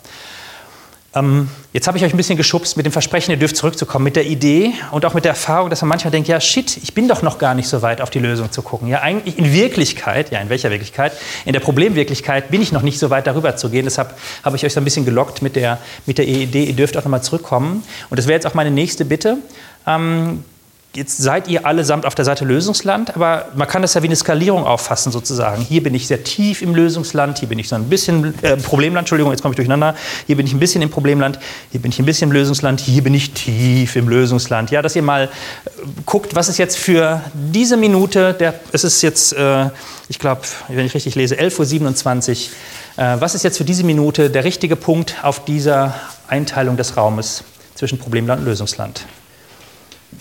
Ähm, 1.14 1.50
jetzt 1.74 1.88
habe 1.88 1.98
ich 1.98 2.06
euch 2.06 2.14
ein 2.14 2.18
bisschen 2.18 2.38
geschubst 2.38 2.78
mit 2.78 2.86
dem 2.86 2.94
Versprechen, 2.94 3.32
ihr 3.32 3.38
dürft 3.38 3.58
zurückzukommen, 3.58 4.06
mit 4.06 4.16
der 4.16 4.26
Idee 4.26 4.72
und 4.92 5.06
auch 5.06 5.14
mit 5.14 5.26
der 5.26 5.32
Erfahrung, 5.32 5.70
dass 5.70 5.82
man 5.82 5.90
manchmal 5.90 6.12
denkt, 6.12 6.30
ja 6.30 6.40
shit, 6.40 6.78
ich 6.78 6.94
bin 6.94 7.10
doch 7.10 7.22
noch 7.22 7.38
gar 7.38 7.54
nicht 7.54 7.68
so 7.68 7.82
weit 7.82 8.00
auf 8.00 8.10
die 8.10 8.20
Lösung 8.20 8.50
zu 8.52 8.62
gucken. 8.62 8.88
Ja, 8.88 9.02
eigentlich 9.02 9.38
in 9.38 9.52
Wirklichkeit, 9.52 10.32
ja 10.32 10.40
in 10.40 10.50
welcher 10.50 10.72
Wirklichkeit? 10.72 11.12
In 11.44 11.52
der 11.52 11.60
Problemwirklichkeit 11.60 12.50
bin 12.50 12.62
ich 12.62 12.72
noch 12.72 12.82
nicht 12.82 12.98
so 12.98 13.10
weit 13.10 13.28
darüber 13.28 13.58
zu 13.58 13.70
gehen. 13.70 13.84
Deshalb 13.84 14.18
habe 14.44 14.56
ich 14.56 14.66
euch 14.66 14.72
so 14.72 14.80
ein 14.80 14.86
bisschen 14.86 15.04
gelockt 15.04 15.42
mit 15.42 15.58
der, 15.58 15.80
mit 16.06 16.18
der 16.18 16.28
Idee, 16.28 16.64
ihr 16.64 16.76
dürft 16.76 16.96
auch 16.96 17.04
nochmal 17.04 17.24
zurückkommen. 17.24 17.84
Und 18.10 18.18
das 18.18 18.28
wäre 18.28 18.36
jetzt 18.36 18.48
auch 18.48 18.54
meine 18.54 18.72
nächste 18.72 19.04
Bitte. 19.04 19.38
Ähm, 19.86 20.46
Jetzt 20.94 21.20
seid 21.20 21.48
ihr 21.48 21.66
allesamt 21.66 22.06
auf 22.06 22.16
der 22.16 22.26
Seite 22.26 22.44
Lösungsland, 22.44 23.16
aber 23.16 23.48
man 23.56 23.66
kann 23.66 23.82
das 23.82 23.94
ja 23.94 24.04
wie 24.04 24.08
eine 24.08 24.16
Skalierung 24.18 24.66
auffassen 24.66 25.10
sozusagen. 25.10 25.62
Hier 25.62 25.82
bin 25.82 25.96
ich 25.96 26.06
sehr 26.06 26.26
tief 26.26 26.62
im 26.62 26.76
Lösungsland, 26.76 27.40
hier 27.40 27.48
bin 27.48 27.60
ich 27.60 27.70
so 27.70 27.76
ein 27.76 27.86
bisschen 27.86 28.34
äh, 28.42 28.58
Problemland, 28.58 29.04
Entschuldigung, 29.04 29.32
jetzt 29.32 29.42
komme 29.42 29.54
ich 29.54 29.56
durcheinander. 29.56 29.96
Hier 30.28 30.36
bin 30.36 30.46
ich 30.46 30.52
ein 30.52 30.60
bisschen 30.60 30.82
im 30.82 30.90
Problemland, 30.90 31.40
hier 31.72 31.82
bin 31.82 31.94
ich 31.94 32.00
ein 32.00 32.04
bisschen 32.04 32.28
im 32.28 32.34
Lösungsland, 32.34 32.82
hier 32.82 33.04
bin 33.04 33.14
ich 33.14 33.32
tief 33.32 33.96
im 33.96 34.10
Lösungsland. 34.10 34.70
Ja, 34.72 34.82
dass 34.82 34.94
ihr 34.98 35.02
mal 35.02 35.24
äh, 35.24 35.70
guckt, 36.06 36.36
was 36.36 36.50
ist 36.50 36.58
jetzt 36.58 36.78
für 36.78 37.22
diese 37.34 37.78
Minute, 37.78 38.34
der, 38.34 38.56
es 38.74 38.84
ist 38.84 39.02
jetzt, 39.02 39.32
äh, 39.32 39.70
ich 40.10 40.20
glaube, 40.20 40.42
wenn 40.68 40.86
ich 40.86 40.94
richtig 40.94 41.16
lese, 41.16 41.36
11.27 41.36 42.50
Uhr, 42.98 43.06
äh, 43.06 43.22
was 43.22 43.34
ist 43.34 43.44
jetzt 43.44 43.58
für 43.58 43.64
diese 43.64 43.86
Minute 43.86 44.30
der 44.30 44.44
richtige 44.44 44.76
Punkt 44.76 45.16
auf 45.22 45.46
dieser 45.46 45.96
Einteilung 46.28 46.76
des 46.76 46.98
Raumes 46.98 47.46
zwischen 47.76 47.98
Problemland 47.98 48.42
und 48.42 48.48
Lösungsland? 48.48 49.06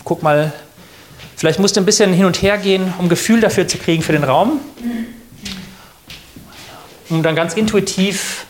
Guck 0.03 0.23
mal, 0.23 0.53
vielleicht 1.35 1.59
musst 1.59 1.75
du 1.75 1.81
ein 1.81 1.85
bisschen 1.85 2.13
hin 2.13 2.25
und 2.25 2.41
her 2.41 2.57
gehen, 2.57 2.93
um 2.97 3.09
Gefühl 3.09 3.41
dafür 3.41 3.67
zu 3.67 3.77
kriegen 3.77 4.03
für 4.03 4.13
den 4.13 4.23
Raum, 4.23 4.59
um 7.09 7.23
dann 7.23 7.35
ganz 7.35 7.53
intuitiv 7.53 8.45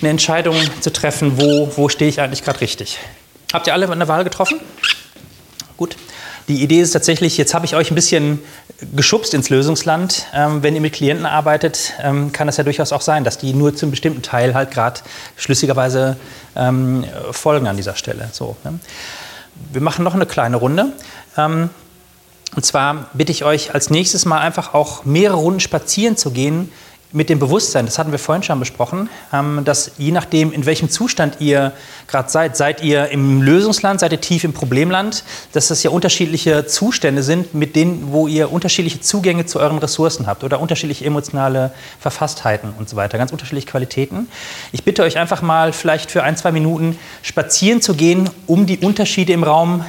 eine 0.00 0.10
Entscheidung 0.10 0.56
zu 0.80 0.92
treffen, 0.92 1.40
wo, 1.40 1.70
wo 1.76 1.88
stehe 1.88 2.08
ich 2.08 2.20
eigentlich 2.20 2.42
gerade 2.42 2.60
richtig. 2.60 2.98
Habt 3.52 3.66
ihr 3.66 3.72
alle 3.72 3.90
eine 3.90 4.08
Wahl 4.08 4.24
getroffen? 4.24 4.60
Gut. 5.76 5.96
Die 6.48 6.62
Idee 6.62 6.80
ist 6.80 6.92
tatsächlich, 6.92 7.36
jetzt 7.36 7.52
habe 7.52 7.66
ich 7.66 7.76
euch 7.76 7.90
ein 7.90 7.94
bisschen 7.94 8.40
geschubst 8.94 9.34
ins 9.34 9.50
Lösungsland. 9.50 10.26
Ähm, 10.34 10.62
wenn 10.62 10.74
ihr 10.74 10.80
mit 10.80 10.94
Klienten 10.94 11.26
arbeitet, 11.26 11.92
ähm, 12.02 12.32
kann 12.32 12.46
das 12.46 12.56
ja 12.56 12.64
durchaus 12.64 12.92
auch 12.92 13.02
sein, 13.02 13.22
dass 13.22 13.36
die 13.36 13.52
nur 13.52 13.74
zu 13.76 13.84
einem 13.84 13.90
bestimmten 13.90 14.22
Teil 14.22 14.54
halt 14.54 14.70
gerade 14.70 15.00
schlüssigerweise 15.36 16.16
ähm, 16.56 17.04
folgen 17.32 17.66
an 17.68 17.76
dieser 17.76 17.96
Stelle. 17.96 18.30
So, 18.32 18.56
ne? 18.64 18.78
Wir 19.72 19.80
machen 19.80 20.04
noch 20.04 20.14
eine 20.14 20.26
kleine 20.26 20.56
Runde. 20.56 20.92
Ähm, 21.36 21.70
und 22.56 22.64
zwar 22.64 23.10
bitte 23.12 23.32
ich 23.32 23.44
euch 23.44 23.74
als 23.74 23.90
nächstes 23.90 24.24
mal 24.24 24.40
einfach 24.40 24.74
auch 24.74 25.04
mehrere 25.04 25.36
Runden 25.36 25.60
spazieren 25.60 26.16
zu 26.16 26.30
gehen 26.30 26.72
mit 27.10 27.30
dem 27.30 27.38
Bewusstsein, 27.38 27.86
das 27.86 27.98
hatten 27.98 28.12
wir 28.12 28.18
vorhin 28.18 28.42
schon 28.42 28.58
besprochen, 28.58 29.08
ähm, 29.32 29.62
dass 29.64 29.92
je 29.96 30.12
nachdem, 30.12 30.52
in 30.52 30.66
welchem 30.66 30.90
Zustand 30.90 31.40
ihr 31.40 31.72
gerade 32.06 32.28
seid, 32.28 32.56
seid 32.56 32.82
ihr 32.82 33.08
im 33.08 33.40
Lösungsland, 33.40 34.00
seid 34.00 34.12
ihr 34.12 34.20
tief 34.20 34.44
im 34.44 34.52
Problemland, 34.52 35.24
dass 35.52 35.68
das 35.68 35.82
ja 35.82 35.90
unterschiedliche 35.90 36.66
Zustände 36.66 37.22
sind, 37.22 37.54
mit 37.54 37.76
denen, 37.76 38.12
wo 38.12 38.26
ihr 38.26 38.52
unterschiedliche 38.52 39.00
Zugänge 39.00 39.46
zu 39.46 39.58
euren 39.58 39.78
Ressourcen 39.78 40.26
habt 40.26 40.44
oder 40.44 40.60
unterschiedliche 40.60 41.04
emotionale 41.04 41.72
Verfasstheiten 41.98 42.74
und 42.78 42.88
so 42.88 42.96
weiter, 42.96 43.16
ganz 43.16 43.32
unterschiedliche 43.32 43.68
Qualitäten. 43.68 44.28
Ich 44.72 44.84
bitte 44.84 45.02
euch 45.02 45.16
einfach 45.16 45.40
mal 45.40 45.72
vielleicht 45.72 46.10
für 46.10 46.22
ein, 46.22 46.36
zwei 46.36 46.52
Minuten 46.52 46.98
spazieren 47.22 47.80
zu 47.80 47.94
gehen, 47.94 48.28
um 48.46 48.66
die 48.66 48.78
Unterschiede 48.78 49.32
im 49.32 49.44
Raum 49.44 49.84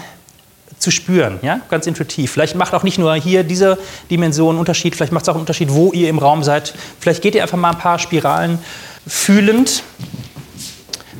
zu 0.79 0.91
spüren, 0.91 1.39
ja, 1.41 1.59
ganz 1.69 1.85
intuitiv. 1.87 2.31
Vielleicht 2.31 2.55
macht 2.55 2.73
auch 2.73 2.83
nicht 2.83 2.97
nur 2.97 3.13
hier 3.15 3.43
diese 3.43 3.77
Dimension 4.09 4.51
einen 4.51 4.59
Unterschied, 4.59 4.95
vielleicht 4.95 5.11
macht 5.11 5.23
es 5.23 5.29
auch 5.29 5.33
einen 5.33 5.41
Unterschied, 5.41 5.71
wo 5.71 5.91
ihr 5.91 6.09
im 6.09 6.17
Raum 6.17 6.41
seid. 6.43 6.73
Vielleicht 6.99 7.21
geht 7.21 7.35
ihr 7.35 7.43
einfach 7.43 7.57
mal 7.57 7.71
ein 7.71 7.77
paar 7.77 7.99
Spiralen 7.99 8.59
fühlend, 9.05 9.83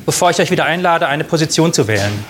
bevor 0.06 0.30
ich 0.30 0.38
euch 0.40 0.50
wieder 0.50 0.64
einlade, 0.64 1.06
eine 1.06 1.24
Position 1.24 1.72
zu 1.72 1.86
wählen. 1.86 2.24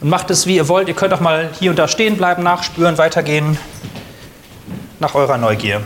Und 0.00 0.10
macht 0.10 0.30
es, 0.30 0.46
wie 0.46 0.54
ihr 0.54 0.68
wollt. 0.68 0.86
Ihr 0.86 0.94
könnt 0.94 1.12
auch 1.12 1.20
mal 1.20 1.50
hier 1.58 1.70
und 1.70 1.78
da 1.80 1.88
stehen 1.88 2.16
bleiben, 2.16 2.44
nachspüren, 2.44 2.96
weitergehen 2.96 3.58
nach 4.98 5.14
eurer 5.14 5.38
Neugier. 5.38 5.82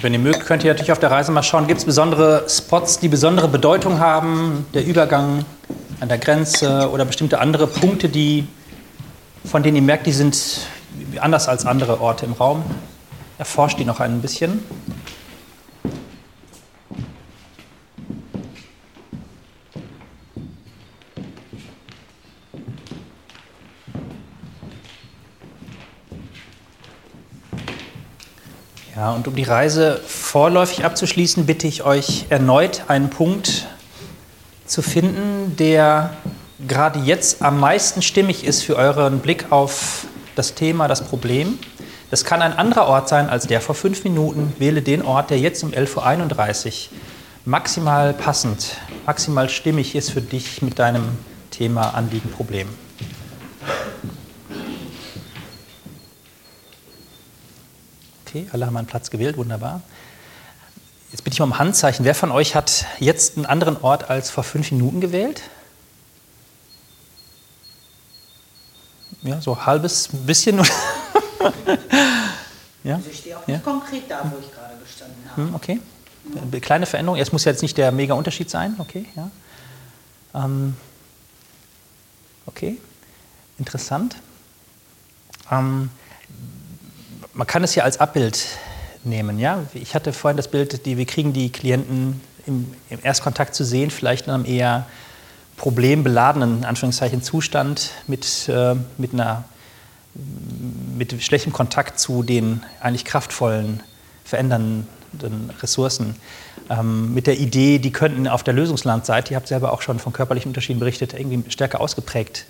Wenn 0.00 0.12
ihr 0.12 0.20
mögt, 0.20 0.46
könnt 0.46 0.62
ihr 0.64 0.72
natürlich 0.72 0.92
auf 0.92 1.00
der 1.00 1.10
Reise 1.10 1.32
mal 1.32 1.42
schauen, 1.42 1.66
gibt 1.66 1.80
es 1.80 1.84
besondere 1.84 2.44
Spots, 2.48 3.00
die 3.00 3.08
besondere 3.08 3.48
Bedeutung 3.48 3.98
haben, 3.98 4.64
der 4.72 4.86
Übergang 4.86 5.44
an 6.00 6.08
der 6.08 6.18
Grenze 6.18 6.88
oder 6.90 7.04
bestimmte 7.04 7.40
andere 7.40 7.66
Punkte, 7.66 8.08
die, 8.08 8.46
von 9.44 9.62
denen 9.62 9.76
ihr 9.76 9.82
merkt, 9.82 10.06
die 10.06 10.12
sind 10.12 10.68
anders 11.20 11.48
als 11.48 11.66
andere 11.66 12.00
Orte 12.00 12.26
im 12.26 12.32
Raum. 12.32 12.62
Erforscht 13.38 13.78
die 13.78 13.84
noch 13.84 14.00
ein 14.00 14.20
bisschen. 14.20 14.62
Ja, 28.96 29.12
und 29.12 29.28
um 29.28 29.36
die 29.36 29.44
Reise 29.44 30.00
vorläufig 30.04 30.84
abzuschließen, 30.84 31.46
bitte 31.46 31.68
ich 31.68 31.84
euch 31.84 32.26
erneut 32.30 32.82
einen 32.88 33.10
Punkt 33.10 33.68
zu 34.66 34.82
finden, 34.82 35.54
der 35.56 36.16
gerade 36.66 36.98
jetzt 36.98 37.40
am 37.40 37.60
meisten 37.60 38.02
stimmig 38.02 38.44
ist 38.44 38.64
für 38.64 38.74
euren 38.74 39.20
Blick 39.20 39.52
auf 39.52 40.06
das 40.34 40.54
Thema, 40.54 40.88
das 40.88 41.04
Problem. 41.04 41.60
Das 42.10 42.24
kann 42.24 42.40
ein 42.40 42.54
anderer 42.54 42.86
Ort 42.86 43.08
sein 43.08 43.28
als 43.28 43.46
der 43.46 43.60
vor 43.60 43.74
fünf 43.74 44.02
Minuten. 44.04 44.54
Wähle 44.58 44.80
den 44.80 45.02
Ort, 45.02 45.30
der 45.30 45.38
jetzt 45.38 45.62
um 45.62 45.72
11.31 45.72 46.90
Uhr 46.90 46.98
maximal 47.44 48.14
passend, 48.14 48.76
maximal 49.06 49.48
stimmig 49.48 49.94
ist 49.94 50.10
für 50.10 50.22
dich 50.22 50.62
mit 50.62 50.78
deinem 50.78 51.18
Thema, 51.50 51.94
Anliegen, 51.94 52.30
Problem. 52.30 52.68
Okay, 58.26 58.46
alle 58.52 58.66
haben 58.66 58.76
einen 58.76 58.86
Platz 58.86 59.10
gewählt, 59.10 59.36
wunderbar. 59.36 59.82
Jetzt 61.10 61.24
bitte 61.24 61.34
ich 61.34 61.40
mal 61.40 61.46
um 61.46 61.58
Handzeichen. 61.58 62.04
Wer 62.04 62.14
von 62.14 62.30
euch 62.30 62.54
hat 62.54 62.84
jetzt 62.98 63.36
einen 63.36 63.46
anderen 63.46 63.78
Ort 63.80 64.10
als 64.10 64.30
vor 64.30 64.44
fünf 64.44 64.70
Minuten 64.70 65.00
gewählt? 65.00 65.42
Ja, 69.22 69.40
so 69.40 69.66
halbes 69.66 70.10
bisschen. 70.26 70.60
ja? 72.84 72.96
Also 72.96 73.10
ich 73.10 73.18
stehe 73.18 73.36
auch 73.36 73.46
nicht 73.46 73.56
ja? 73.56 73.62
konkret 73.62 74.10
da, 74.10 74.30
wo 74.32 74.38
ich 74.38 74.52
gerade 74.52 74.74
gestanden 74.82 75.16
habe. 75.30 75.42
Hm, 75.42 75.54
okay. 75.54 75.80
Eine 76.40 76.60
kleine 76.60 76.86
Veränderung. 76.86 77.18
Es 77.18 77.32
muss 77.32 77.44
jetzt 77.44 77.62
nicht 77.62 77.78
der 77.78 77.90
mega 77.92 78.14
Unterschied 78.14 78.50
sein. 78.50 78.74
Okay, 78.78 79.06
ja. 79.16 79.30
Ähm, 80.34 80.76
okay, 82.46 82.76
interessant. 83.58 84.16
Ähm, 85.50 85.90
man 87.32 87.46
kann 87.46 87.64
es 87.64 87.74
ja 87.74 87.84
als 87.84 88.00
Abbild 88.00 88.46
nehmen. 89.04 89.38
Ja? 89.38 89.64
Ich 89.74 89.94
hatte 89.94 90.12
vorhin 90.12 90.36
das 90.36 90.48
Bild, 90.48 90.84
die, 90.86 90.96
wir 90.96 91.06
kriegen 91.06 91.32
die 91.32 91.50
Klienten 91.50 92.20
im, 92.46 92.74
im 92.90 92.98
Erstkontakt 93.02 93.54
zu 93.54 93.64
sehen, 93.64 93.90
vielleicht 93.90 94.26
in 94.26 94.32
einem 94.32 94.44
eher 94.44 94.86
problembeladenen 95.56 96.64
Anführungszeichen, 96.64 97.22
Zustand 97.22 97.90
mit, 98.06 98.48
äh, 98.48 98.76
mit, 98.96 99.12
einer, 99.12 99.44
mit 100.96 101.22
schlechtem 101.22 101.52
Kontakt 101.52 101.98
zu 101.98 102.22
den 102.22 102.62
eigentlich 102.80 103.04
kraftvollen, 103.04 103.82
verändernden 104.24 104.86
Ressourcen. 105.60 106.16
Ähm, 106.70 107.14
mit 107.14 107.26
der 107.26 107.38
Idee, 107.38 107.78
die 107.78 107.92
könnten 107.92 108.28
auf 108.28 108.42
der 108.42 108.54
Lösungslandseite, 108.54 109.32
ihr 109.32 109.36
habt 109.36 109.48
selber 109.48 109.72
auch 109.72 109.82
schon 109.82 109.98
von 109.98 110.12
körperlichen 110.12 110.50
Unterschieden 110.50 110.80
berichtet, 110.80 111.14
irgendwie 111.14 111.50
stärker 111.50 111.80
ausgeprägt 111.80 112.46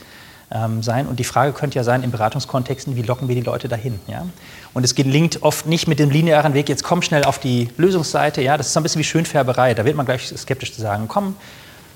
ähm, 0.50 0.82
sein. 0.82 1.06
Und 1.06 1.18
die 1.18 1.24
Frage 1.24 1.52
könnte 1.52 1.76
ja 1.76 1.84
sein, 1.84 2.02
in 2.02 2.10
Beratungskontexten, 2.10 2.96
wie 2.96 3.02
locken 3.02 3.28
wir 3.28 3.34
die 3.34 3.42
Leute 3.42 3.68
dahin? 3.68 4.00
Ja? 4.06 4.26
Und 4.74 4.84
es 4.84 4.94
gelingt 4.94 5.42
oft 5.42 5.66
nicht 5.66 5.86
mit 5.88 5.98
dem 5.98 6.10
linearen 6.10 6.54
Weg, 6.54 6.68
jetzt 6.68 6.84
komm 6.84 7.02
schnell 7.02 7.24
auf 7.24 7.38
die 7.38 7.68
Lösungsseite. 7.76 8.42
Ja? 8.42 8.56
Das 8.56 8.68
ist 8.68 8.72
so 8.72 8.80
ein 8.80 8.82
bisschen 8.82 9.00
wie 9.00 9.04
Schönfärberei. 9.04 9.74
Da 9.74 9.84
wird 9.84 9.96
man 9.96 10.06
gleich 10.06 10.26
skeptisch 10.26 10.74
zu 10.74 10.80
sagen, 10.80 11.06
komm, 11.06 11.36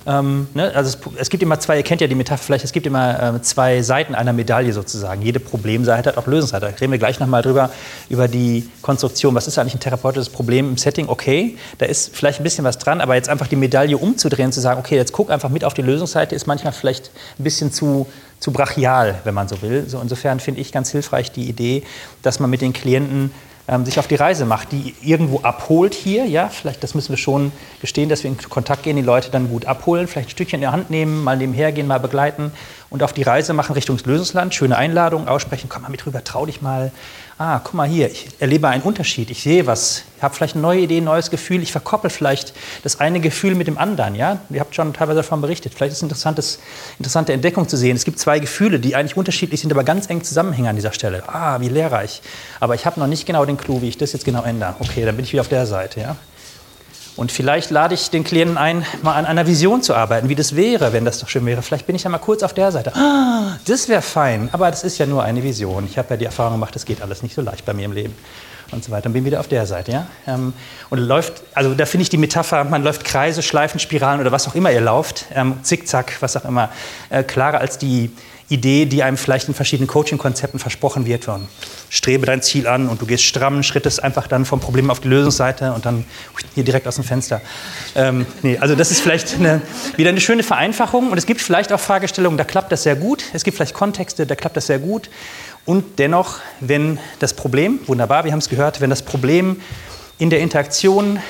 ähm, 0.07 0.49
ne? 0.55 0.73
also 0.75 0.89
es, 0.89 1.21
es, 1.21 1.31
gibt 1.31 1.43
immer 1.43 1.61
zwei, 1.61 1.77
ihr 1.77 1.83
kennt 1.83 2.01
ja 2.01 2.07
die 2.07 2.15
Metapher 2.15 2.43
vielleicht, 2.43 2.65
es 2.65 2.73
gibt 2.73 2.87
immer 2.87 3.37
äh, 3.37 3.43
zwei 3.43 3.83
Seiten 3.83 4.15
einer 4.15 4.33
Medaille 4.33 4.73
sozusagen. 4.73 5.23
Jede 5.23 5.41
Problemseite 5.41 6.09
hat 6.11 6.19
auch 6.19 6.27
Lösungsseite. 6.27 6.67
Da 6.67 6.73
reden 6.73 6.93
wir 6.93 6.99
gleich 6.99 7.21
nochmal 7.21 7.43
drüber, 7.43 7.71
über 8.09 8.29
die 8.29 8.69
Konstruktion. 8.83 9.35
Was 9.35 9.47
ist 9.47 9.59
eigentlich 9.59 9.75
ein 9.75 9.81
therapeutisches 9.81 10.29
Problem 10.29 10.71
im 10.71 10.77
Setting? 10.77 11.09
Okay, 11.09 11.57
da 11.79 11.87
ist 11.87 12.15
vielleicht 12.17 12.41
ein 12.41 12.45
bisschen 12.45 12.65
was 12.65 12.79
dran, 12.79 13.01
aber 13.01 13.15
jetzt 13.15 13.29
einfach 13.29 13.47
die 13.47 13.57
Medaille 13.57 13.97
umzudrehen, 13.97 14.53
zu 14.53 14.61
sagen, 14.61 14.81
okay, 14.81 14.97
jetzt 14.97 15.13
guck 15.13 15.31
einfach 15.31 15.51
mit 15.51 15.65
auf 15.65 15.75
die 15.75 15.83
Lösungsseite, 15.83 16.35
ist 16.35 16.47
manchmal 16.47 16.73
vielleicht 16.73 17.11
ein 17.39 17.45
bisschen 17.45 17.73
zu, 17.73 18.07
zu 18.41 18.53
brachial, 18.53 19.21
wenn 19.25 19.35
man 19.35 19.49
so 19.49 19.63
will. 19.63 19.89
So, 19.89 20.01
insofern 20.01 20.41
finde 20.41 20.61
ich 20.61 20.73
ganz 20.73 20.91
hilfreich 20.91 21.31
die 21.31 21.49
Idee, 21.49 21.85
dass 22.23 22.41
man 22.41 22.51
mit 22.51 22.61
den 22.61 22.73
Klienten 22.73 23.31
ähm, 23.69 23.85
sich 23.85 23.99
auf 23.99 24.09
die 24.09 24.17
Reise 24.17 24.45
macht, 24.45 24.73
die 24.73 24.95
irgendwo 25.03 25.41
abholt 25.41 25.95
hier, 25.95 26.27
ja, 26.27 26.49
vielleicht, 26.49 26.83
das 26.83 26.95
müssen 26.95 27.11
wir 27.11 27.17
schon 27.17 27.53
gestehen, 27.81 28.09
dass 28.09 28.25
wir 28.25 28.31
in 28.31 28.37
Kontakt 28.37 28.83
gehen, 28.83 28.97
die 28.97 29.03
Leute 29.03 29.31
dann 29.31 29.49
gut 29.49 29.67
abholen, 29.67 30.09
vielleicht 30.09 30.29
ein 30.29 30.33
Stückchen 30.33 30.59
in 30.59 30.63
der 30.63 30.73
Hand 30.73 30.91
nehmen, 30.91 31.23
mal 31.23 31.37
nebenher 31.37 31.71
gehen, 31.73 31.87
mal 31.87 32.01
begleiten 32.01 32.53
und 32.91 33.03
auf 33.03 33.13
die 33.13 33.23
Reise 33.23 33.53
machen 33.53 33.75
Richtung 33.75 33.99
Lösungsland, 34.05 34.55
schöne 34.55 34.77
Einladung 34.77 35.29
aussprechen, 35.29 35.69
komm 35.69 35.83
mal 35.83 35.91
mit 35.91 36.05
rüber, 36.07 36.25
trau 36.25 36.47
dich 36.47 36.61
mal, 36.61 36.91
ah, 37.39 37.61
guck 37.63 37.75
mal 37.75 37.89
hier, 37.89 38.11
ich 38.11 38.29
erlebe 38.39 38.69
einen 38.69 38.83
Unterschied, 38.83 39.31
ich 39.31 39.43
sehe 39.43 39.67
was, 39.67 40.03
ich 40.17 40.23
habe 40.23 40.35
vielleicht 40.35 40.55
eine 40.55 40.63
neue 40.63 40.81
Idee, 40.81 40.99
ein 40.99 41.05
neues 41.05 41.31
Gefühl, 41.31 41.63
ich 41.63 41.73
verkoppel 41.73 42.11
vielleicht 42.11 42.55
das 42.83 43.01
eine 43.01 43.21
Gefühl 43.21 43.55
mit 43.55 43.67
dem 43.67 43.79
anderen, 43.79 44.15
ja, 44.15 44.39
ihr 44.51 44.61
habt 44.61 44.75
schon 44.75 44.93
teilweise 44.93 45.19
davon 45.19 45.41
berichtet, 45.41 45.75
vielleicht 45.75 45.93
ist 45.93 46.03
es 46.03 46.27
eine 46.27 46.37
interessante 46.99 47.33
Entdeckung 47.33 47.69
zu 47.69 47.77
sehen, 47.77 47.97
es 47.97 48.05
gibt 48.05 48.19
zwei 48.19 48.39
Gefühle, 48.39 48.79
die 48.79 48.95
eigentlich 48.95 49.17
unterschiedlich 49.17 49.61
sind, 49.61 49.73
aber 49.73 49.85
ganz 49.85 50.09
eng 50.09 50.23
zusammenhängen 50.23 50.69
an 50.69 50.77
dieser 50.77 50.93
Stelle, 50.93 51.23
ah, 51.29 51.61
wie 51.61 51.69
lehrreich, 51.69 52.23
aber 52.61 52.75
ich 52.75 52.87
habe 52.87 53.01
noch 53.01 53.07
nicht 53.07 53.27
genau 53.27 53.45
den 53.45 53.57
Clou, 53.57 53.83
wie 53.83 53.89
ich 53.89 53.99
das 53.99 54.13
jetzt 54.13 54.25
genau 54.25 54.43
ändere, 54.43 54.77
okay, 54.81 55.05
dann 55.05 55.17
bin 55.17 55.25
ich 55.25 55.33
wieder 55.33 55.43
auf 55.43 55.49
der 55.49 55.67
Seite, 55.67 56.01
ja. 56.01 56.17
Und 57.17 57.31
vielleicht 57.31 57.71
lade 57.71 57.95
ich 57.95 58.11
den 58.11 58.25
Klienten 58.25 58.57
ein, 58.57 58.87
mal 59.03 59.15
an 59.15 59.27
einer 59.27 59.47
Vision 59.47 59.83
zu 59.83 59.95
arbeiten, 59.95 60.29
wie 60.29 60.35
das 60.35 60.57
wäre, 60.57 60.93
wenn 60.93 61.05
das 61.05 61.19
doch 61.19 61.29
schön 61.29 61.45
wäre. 61.45 61.61
Vielleicht 61.61 61.87
bin 61.87 61.95
ich 61.95 62.05
ja 62.05 62.11
mal 62.11 62.19
kurz 62.19 62.43
auf 62.43 62.55
der 62.55 62.73
Seite. 62.73 62.95
Ah, 62.97 63.59
das 63.67 63.89
wäre 63.89 64.03
fein. 64.03 64.49
Aber 64.53 64.71
das 64.71 64.83
ist 64.83 64.97
ja 64.99 65.05
nur 65.05 65.23
eine 65.23 65.43
Vision. 65.43 65.85
Ich 65.85 65.99
habe 65.99 66.09
ja 66.11 66.17
die 66.17 66.25
Erfahrung 66.25 66.55
gemacht, 66.55 66.75
das 66.75 66.87
geht 66.87 67.03
alles 67.03 67.23
nicht 67.23 67.35
so 67.35 67.43
leicht 67.43 67.67
bei 67.67 67.75
mir 67.75 67.85
im 67.85 67.93
Leben. 67.93 68.15
und 68.73 68.83
so 68.83 68.91
weiter. 68.91 69.07
Und 69.07 69.13
bin 69.13 69.25
wieder 69.25 69.41
auf 69.41 69.49
der 69.49 69.67
Seite. 69.67 69.93
Ja? 69.93 70.07
Ähm, 70.27 70.55
und 70.91 70.99
läuft, 70.99 71.43
also 71.55 71.75
da 71.75 71.87
finde 71.87 72.03
ich 72.03 72.09
die 72.09 72.17
Metapher, 72.17 72.65
man 72.65 72.83
läuft 72.83 73.05
Kreise, 73.05 73.43
Schleifen, 73.43 73.79
Spiralen 73.79 74.21
oder 74.21 74.33
was 74.33 74.49
auch 74.49 74.55
immer 74.55 74.73
ihr 74.73 74.81
lauft, 74.81 75.27
ähm, 75.35 75.59
zickzack, 75.63 76.17
was 76.21 76.37
auch 76.37 76.45
immer, 76.45 76.71
äh, 77.11 77.23
klarer 77.23 77.59
als 77.59 77.79
die 77.79 78.11
Idee, 78.53 78.87
die 78.87 79.03
einem 79.03 79.17
vielleicht 79.17 79.49
in 79.49 79.55
verschiedenen 79.55 79.89
Coaching-Konzepten 79.89 80.59
versprochen 80.59 81.07
wird. 81.07 81.25
Von 81.25 81.49
strebe 81.89 82.27
dein 82.27 82.43
Ziel 82.43 82.67
an 82.67 82.89
und 82.89 83.01
du 83.01 83.07
gehst 83.07 83.25
strammen 83.25 83.63
Schrittes 83.63 83.99
einfach 83.99 84.27
dann 84.27 84.45
vom 84.45 84.61
Problem 84.61 84.91
auf 84.91 85.01
die 85.01 85.09
Lösungsseite 85.09 85.73
und 85.73 85.87
dann 85.87 86.05
hier 86.55 86.65
direkt 86.65 86.87
aus 86.87 86.97
dem 86.97 87.05
Fenster. 87.05 87.41
Ähm, 87.95 88.27
nee, 88.43 88.59
also 88.59 88.75
das 88.75 88.91
ist 88.91 89.01
vielleicht 89.01 89.35
eine, 89.35 89.63
wieder 89.97 90.11
eine 90.11 90.21
schöne 90.21 90.43
Vereinfachung 90.43 91.11
und 91.11 91.19
es 91.19 91.27
gibt 91.27 91.41
vielleicht 91.41 91.73
auch 91.73 91.81
Fragestellungen, 91.81 92.39
da 92.39 92.45
klappt 92.45 92.73
das 92.73 92.83
sehr 92.83 92.97
gut. 92.97 93.25
Es 93.33 93.45
gibt 93.45 93.57
vielleicht 93.57 93.75
Kontexte, 93.75 94.27
da 94.27 94.35
klappt 94.35 94.57
das 94.57 94.67
sehr 94.67 94.79
gut. 94.79 95.11
Und 95.65 95.99
dennoch, 95.99 96.41
wenn 96.61 96.99
das 97.21 97.35
Problem, 97.35 97.81
wunderbar, 97.87 98.25
wir 98.25 98.33
haben 98.33 98.41
es 98.41 98.49
gehört, 98.49 98.81
wenn 98.81 98.91
das 98.91 99.03
Problem 99.03 99.61
in 100.19 100.31
der 100.31 100.41
Interaktion 100.41 101.21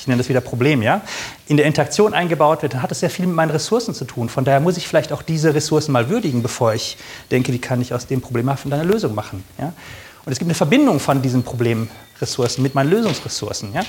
ich 0.00 0.06
nenne 0.06 0.18
das 0.18 0.30
wieder 0.30 0.40
Problem, 0.40 0.80
ja, 0.80 1.02
in 1.46 1.58
der 1.58 1.66
Interaktion 1.66 2.14
eingebaut 2.14 2.62
wird, 2.62 2.72
dann 2.72 2.82
hat 2.82 2.90
das 2.90 3.00
sehr 3.00 3.10
viel 3.10 3.26
mit 3.26 3.36
meinen 3.36 3.50
Ressourcen 3.50 3.94
zu 3.94 4.06
tun. 4.06 4.30
Von 4.30 4.46
daher 4.46 4.60
muss 4.60 4.78
ich 4.78 4.88
vielleicht 4.88 5.12
auch 5.12 5.20
diese 5.20 5.54
Ressourcen 5.54 5.92
mal 5.92 6.08
würdigen, 6.08 6.42
bevor 6.42 6.72
ich 6.72 6.96
denke, 7.30 7.52
wie 7.52 7.58
kann 7.58 7.82
ich 7.82 7.92
aus 7.92 8.06
dem 8.06 8.22
Problemhaften 8.22 8.72
eine 8.72 8.84
Lösung 8.84 9.14
machen. 9.14 9.44
Ja? 9.58 9.74
Und 10.24 10.32
es 10.32 10.38
gibt 10.38 10.48
eine 10.48 10.54
Verbindung 10.54 11.00
von 11.00 11.20
diesen 11.20 11.42
Problemressourcen 11.42 12.62
mit 12.62 12.74
meinen 12.74 12.90
Lösungsressourcen, 12.90 13.74
ja? 13.74 13.82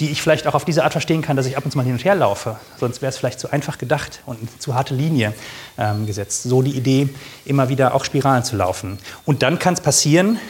die 0.00 0.10
ich 0.10 0.20
vielleicht 0.20 0.48
auch 0.48 0.54
auf 0.54 0.64
diese 0.64 0.82
Art 0.82 0.92
verstehen 0.92 1.22
kann, 1.22 1.36
dass 1.36 1.46
ich 1.46 1.56
ab 1.56 1.64
und 1.64 1.70
zu 1.70 1.78
mal 1.78 1.84
hin 1.84 1.92
und 1.92 2.04
her 2.04 2.16
laufe. 2.16 2.56
Sonst 2.80 3.00
wäre 3.00 3.10
es 3.10 3.16
vielleicht 3.16 3.38
zu 3.38 3.52
einfach 3.52 3.78
gedacht 3.78 4.22
und 4.26 4.40
eine 4.40 4.48
zu 4.58 4.74
harte 4.74 4.94
Linie 4.94 5.34
ähm, 5.78 6.06
gesetzt. 6.06 6.42
So 6.42 6.62
die 6.62 6.76
Idee, 6.76 7.10
immer 7.44 7.68
wieder 7.68 7.94
auch 7.94 8.04
Spiralen 8.04 8.42
zu 8.42 8.56
laufen. 8.56 8.98
Und 9.24 9.44
dann 9.44 9.60
kann 9.60 9.74
es 9.74 9.80
passieren, 9.80 10.40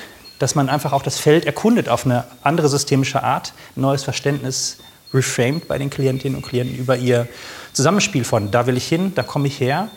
dass 0.43 0.57
man 0.57 0.69
einfach 0.69 0.93
auch 0.93 1.05
das 1.05 1.21
Feld 1.21 1.47
erkundet 1.47 1.89
auf 1.89 2.05
eine 2.05 2.25
andere 2.43 2.69
systemische 2.69 3.23
Art, 3.23 3.53
ein 3.77 3.83
neues 3.83 4.03
Verständnis 4.03 4.79
reframed 5.15 5.69
bei 5.69 5.79
den 5.79 5.89
Klientinnen 5.89 6.35
und 6.35 6.43
Klienten 6.43 6.77
über 6.77 6.97
ihr 6.97 7.29
Zusammenspiel 7.73 8.25
von 8.25 8.51
da 8.51 8.67
will 8.67 8.77
ich 8.77 8.89
hin, 8.89 9.13
da 9.15 9.23
komme 9.23 9.47
ich 9.47 9.61
her, 9.61 9.89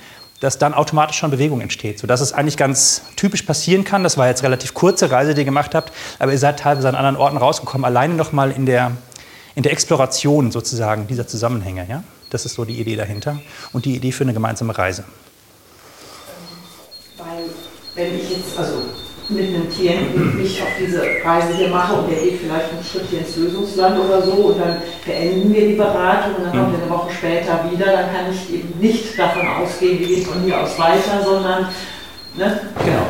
dass 0.41 0.59
dann 0.59 0.75
automatisch 0.75 1.17
schon 1.17 1.31
Bewegung 1.31 1.61
entsteht, 1.61 1.97
sodass 1.97 2.21
es 2.21 2.31
eigentlich 2.31 2.57
ganz 2.57 3.01
typisch 3.15 3.41
passieren 3.41 3.85
kann. 3.85 4.03
Das 4.03 4.19
war 4.19 4.27
jetzt 4.27 4.43
relativ 4.43 4.75
kurze 4.75 5.09
Reise, 5.09 5.33
die 5.33 5.41
ihr 5.41 5.45
gemacht 5.45 5.73
habt, 5.73 5.91
aber 6.19 6.31
ihr 6.31 6.37
seid 6.37 6.59
teilweise 6.59 6.89
an 6.89 6.93
anderen 6.93 7.15
Orten 7.15 7.37
rausgekommen, 7.37 7.83
alleine 7.83 8.13
noch 8.13 8.31
mal 8.31 8.51
in 8.51 8.67
der, 8.67 8.91
in 9.55 9.63
der 9.63 9.71
Exploration 9.71 10.51
sozusagen 10.51 11.07
dieser 11.07 11.25
Zusammenhänge. 11.25 11.87
Ja? 11.89 12.03
Das 12.29 12.45
ist 12.45 12.53
so 12.53 12.65
die 12.65 12.79
Idee 12.79 12.97
dahinter 12.97 13.39
und 13.73 13.85
die 13.85 13.95
Idee 13.95 14.11
für 14.11 14.25
eine 14.25 14.33
gemeinsame 14.35 14.77
Reise. 14.77 15.05
Weil, 17.17 17.45
wenn 17.95 18.19
ich 18.19 18.29
jetzt, 18.29 18.59
also 18.59 18.83
mit 19.29 19.47
einem 19.47 19.69
Klienten 19.69 20.37
mich 20.37 20.61
auf 20.61 20.67
diese 20.79 21.01
Reise 21.23 21.53
hier 21.55 21.69
mache 21.69 21.95
und 21.95 22.09
der 22.09 22.19
geht 22.19 22.39
vielleicht 22.41 22.71
einen 22.71 22.83
Schritt 22.83 23.05
hier 23.09 23.19
ins 23.19 23.35
Lösungsland 23.35 23.99
oder 23.99 24.21
so 24.21 24.31
und 24.31 24.59
dann 24.59 24.77
beenden 25.05 25.53
wir 25.53 25.67
die 25.67 25.73
Beratung 25.73 26.35
und 26.35 26.43
dann 26.45 26.51
kommen 26.51 26.73
wir 26.73 26.83
eine 26.83 26.89
Woche 26.89 27.11
später 27.11 27.65
wieder, 27.71 27.85
dann 27.85 28.13
kann 28.13 28.31
ich 28.31 28.53
eben 28.53 28.79
nicht 28.79 29.17
davon 29.17 29.47
ausgehen, 29.47 29.99
wir 29.99 30.07
gehen 30.07 30.25
von 30.25 30.41
hier 30.43 30.61
aus 30.61 30.77
weiter, 30.77 31.23
sondern 31.23 31.67
ne? 32.35 32.59
Genau. 32.83 33.07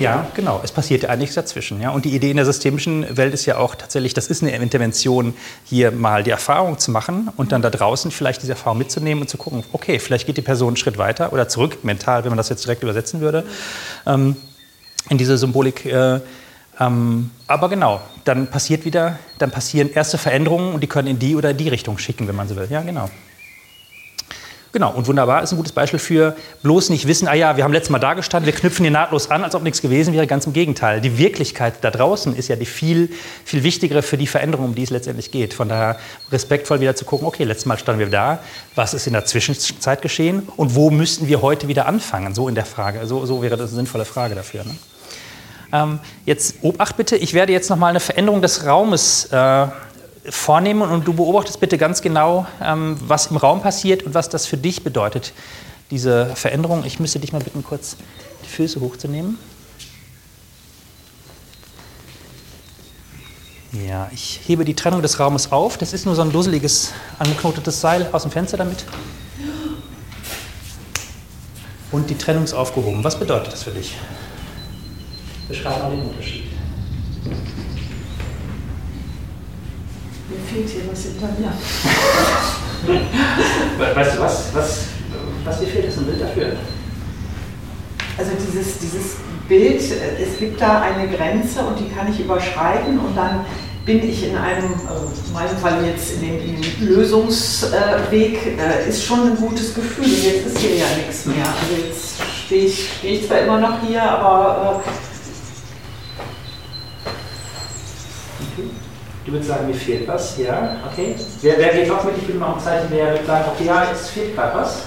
Ja, 0.00 0.26
genau. 0.32 0.62
Es 0.64 0.72
passiert 0.72 1.02
ja 1.02 1.10
einiges 1.10 1.34
dazwischen. 1.34 1.82
Ja? 1.82 1.90
Und 1.90 2.06
die 2.06 2.14
Idee 2.16 2.30
in 2.30 2.38
der 2.38 2.46
systemischen 2.46 3.18
Welt 3.18 3.34
ist 3.34 3.44
ja 3.44 3.58
auch 3.58 3.74
tatsächlich, 3.74 4.14
das 4.14 4.28
ist 4.28 4.42
eine 4.42 4.56
Intervention, 4.56 5.34
hier 5.64 5.90
mal 5.90 6.22
die 6.22 6.30
Erfahrung 6.30 6.78
zu 6.78 6.90
machen 6.90 7.28
und 7.36 7.52
dann 7.52 7.60
da 7.60 7.68
draußen 7.68 8.10
vielleicht 8.10 8.40
diese 8.40 8.52
Erfahrung 8.52 8.78
mitzunehmen 8.78 9.20
und 9.20 9.28
zu 9.28 9.36
gucken, 9.36 9.62
okay, 9.72 9.98
vielleicht 9.98 10.26
geht 10.26 10.38
die 10.38 10.42
Person 10.42 10.68
einen 10.68 10.76
Schritt 10.78 10.96
weiter 10.96 11.34
oder 11.34 11.48
zurück, 11.48 11.84
mental, 11.84 12.24
wenn 12.24 12.30
man 12.30 12.38
das 12.38 12.48
jetzt 12.48 12.64
direkt 12.64 12.82
übersetzen 12.82 13.20
würde. 13.20 13.44
Ähm, 14.06 14.36
in 15.08 15.18
diese 15.18 15.38
Symbolik. 15.38 15.86
Äh, 15.86 16.20
ähm, 16.78 17.30
aber 17.46 17.68
genau, 17.68 18.00
dann 18.24 18.48
passiert 18.48 18.84
wieder, 18.84 19.18
dann 19.38 19.50
passieren 19.50 19.90
erste 19.92 20.18
Veränderungen 20.18 20.72
und 20.74 20.82
die 20.82 20.86
können 20.86 21.08
in 21.08 21.18
die 21.18 21.36
oder 21.36 21.52
die 21.52 21.68
Richtung 21.68 21.98
schicken, 21.98 22.26
wenn 22.28 22.36
man 22.36 22.48
so 22.48 22.56
will. 22.56 22.68
Ja, 22.70 22.82
genau. 22.82 23.10
Genau, 24.72 24.92
und 24.92 25.08
wunderbar 25.08 25.42
ist 25.42 25.50
ein 25.50 25.56
gutes 25.56 25.72
Beispiel 25.72 25.98
für 25.98 26.36
bloß 26.62 26.90
nicht 26.90 27.08
wissen, 27.08 27.26
ah 27.26 27.34
ja, 27.34 27.56
wir 27.56 27.64
haben 27.64 27.72
letztes 27.72 27.90
Mal 27.90 27.98
da 27.98 28.14
gestanden, 28.14 28.46
wir 28.46 28.58
knüpfen 28.58 28.84
hier 28.84 28.92
nahtlos 28.92 29.28
an, 29.28 29.42
als 29.42 29.56
ob 29.56 29.64
nichts 29.64 29.82
gewesen 29.82 30.14
wäre. 30.14 30.28
Ganz 30.28 30.46
im 30.46 30.52
Gegenteil. 30.52 31.00
Die 31.00 31.18
Wirklichkeit 31.18 31.74
da 31.80 31.90
draußen 31.90 32.36
ist 32.36 32.48
ja 32.48 32.54
die 32.54 32.66
viel, 32.66 33.10
viel 33.44 33.64
wichtigere 33.64 34.02
für 34.02 34.16
die 34.16 34.28
Veränderung, 34.28 34.66
um 34.66 34.74
die 34.76 34.84
es 34.84 34.90
letztendlich 34.90 35.32
geht. 35.32 35.54
Von 35.54 35.68
daher 35.68 35.98
respektvoll 36.30 36.80
wieder 36.80 36.94
zu 36.94 37.04
gucken, 37.04 37.26
okay, 37.26 37.42
letztes 37.42 37.66
Mal 37.66 37.78
standen 37.78 37.98
wir 37.98 38.10
da, 38.10 38.38
was 38.76 38.94
ist 38.94 39.08
in 39.08 39.12
der 39.12 39.24
Zwischenzeit 39.24 40.02
geschehen 40.02 40.48
und 40.56 40.76
wo 40.76 40.90
müssten 40.90 41.26
wir 41.26 41.42
heute 41.42 41.66
wieder 41.66 41.86
anfangen? 41.86 42.32
So 42.34 42.48
in 42.48 42.54
der 42.54 42.64
Frage. 42.64 43.04
So, 43.06 43.26
so 43.26 43.42
wäre 43.42 43.56
das 43.56 43.70
eine 43.70 43.76
sinnvolle 43.76 44.04
Frage 44.04 44.36
dafür. 44.36 44.62
Ne? 44.62 44.76
Ähm, 45.72 45.98
jetzt 46.26 46.56
Obacht 46.62 46.96
bitte, 46.96 47.16
ich 47.16 47.34
werde 47.34 47.52
jetzt 47.52 47.70
nochmal 47.70 47.90
eine 47.90 48.00
Veränderung 48.00 48.42
des 48.42 48.66
Raumes 48.66 49.26
äh, 49.32 49.66
vornehmen 50.28 50.82
und 50.82 51.06
du 51.06 51.12
beobachtest 51.12 51.60
bitte 51.60 51.78
ganz 51.78 52.02
genau, 52.02 52.46
ähm, 52.62 52.96
was 53.00 53.28
im 53.28 53.36
Raum 53.36 53.62
passiert 53.62 54.02
und 54.02 54.14
was 54.14 54.28
das 54.28 54.46
für 54.46 54.56
dich 54.56 54.84
bedeutet, 54.84 55.32
diese 55.90 56.34
Veränderung. 56.36 56.84
Ich 56.84 57.00
müsste 57.00 57.18
dich 57.18 57.32
mal 57.32 57.42
bitten, 57.42 57.64
kurz 57.64 57.96
die 58.44 58.48
Füße 58.48 58.80
hochzunehmen. 58.80 59.38
Ja, 63.72 64.10
ich 64.12 64.40
hebe 64.46 64.64
die 64.64 64.74
Trennung 64.74 65.00
des 65.00 65.20
Raumes 65.20 65.52
auf. 65.52 65.78
Das 65.78 65.92
ist 65.92 66.04
nur 66.04 66.16
so 66.16 66.22
ein 66.22 66.32
dusseliges, 66.32 66.92
angeknotetes 67.18 67.80
Seil 67.80 68.08
aus 68.10 68.22
dem 68.22 68.32
Fenster 68.32 68.56
damit. 68.56 68.84
Und 71.92 72.10
die 72.10 72.16
Trennung 72.16 72.44
ist 72.44 72.52
aufgehoben. 72.52 73.02
Was 73.04 73.18
bedeutet 73.18 73.52
das 73.52 73.62
für 73.62 73.70
dich? 73.70 73.96
Beschreib 75.48 75.82
mal 75.82 75.90
den 75.90 76.02
Unterschied. 76.02 76.44
Mir 80.50 80.64
fehlt 80.64 80.70
hier 80.70 80.82
was 80.90 81.02
hinter 81.02 81.28
mir. 81.38 81.52
weißt 83.94 84.16
du 84.16 84.20
was? 84.20 84.54
Was, 84.54 84.84
was 85.44 85.60
dir 85.60 85.66
fehlt, 85.66 85.84
ist 85.86 85.98
ein 85.98 86.06
Bild 86.06 86.20
dafür. 86.20 86.52
Also 88.18 88.32
dieses, 88.34 88.78
dieses 88.78 89.16
Bild, 89.48 89.80
es 89.80 90.38
gibt 90.38 90.60
da 90.60 90.80
eine 90.82 91.08
Grenze 91.08 91.60
und 91.60 91.78
die 91.78 91.88
kann 91.94 92.12
ich 92.12 92.20
überschreiten 92.20 92.98
und 92.98 93.16
dann 93.16 93.44
bin 93.86 94.08
ich 94.08 94.28
in 94.28 94.36
einem, 94.36 94.74
also 94.88 95.10
in 95.26 95.32
meinem 95.32 95.56
Fall 95.58 95.84
jetzt 95.86 96.14
in 96.14 96.20
dem, 96.20 96.40
in 96.40 96.60
dem 96.60 96.88
Lösungsweg, 96.88 98.58
äh, 98.58 98.88
ist 98.88 99.04
schon 99.04 99.30
ein 99.30 99.36
gutes 99.36 99.74
Gefühl. 99.74 100.06
Jetzt 100.06 100.46
ist 100.46 100.58
hier 100.58 100.76
ja 100.76 100.86
nichts 100.96 101.26
mehr. 101.26 101.44
Also 101.46 101.86
jetzt 101.86 102.16
stehe 102.46 102.66
ich, 102.66 102.90
stehe 102.98 103.20
ich 103.20 103.26
zwar 103.26 103.38
immer 103.38 103.58
noch 103.58 103.80
hier, 103.86 104.02
aber 104.02 104.82
äh, 104.84 105.09
Du 109.26 109.32
würdest 109.32 109.50
sagen, 109.50 109.66
mir 109.66 109.74
fehlt 109.74 110.08
was, 110.08 110.38
ja, 110.38 110.76
okay. 110.90 111.14
Wer, 111.42 111.58
wer 111.58 111.74
geht 111.74 111.90
auch 111.90 112.04
mit? 112.04 112.16
Ich 112.16 112.26
würde 112.26 112.40
mal 112.40 112.54
ein 112.54 112.60
Zeichen, 112.60 112.86
wer 112.90 113.12
wird 113.12 113.26
sagen, 113.26 113.44
okay, 113.54 113.66
ja, 113.66 113.86
es 113.92 114.10
fehlt 114.10 114.34
gerade 114.34 114.58
was. 114.58 114.84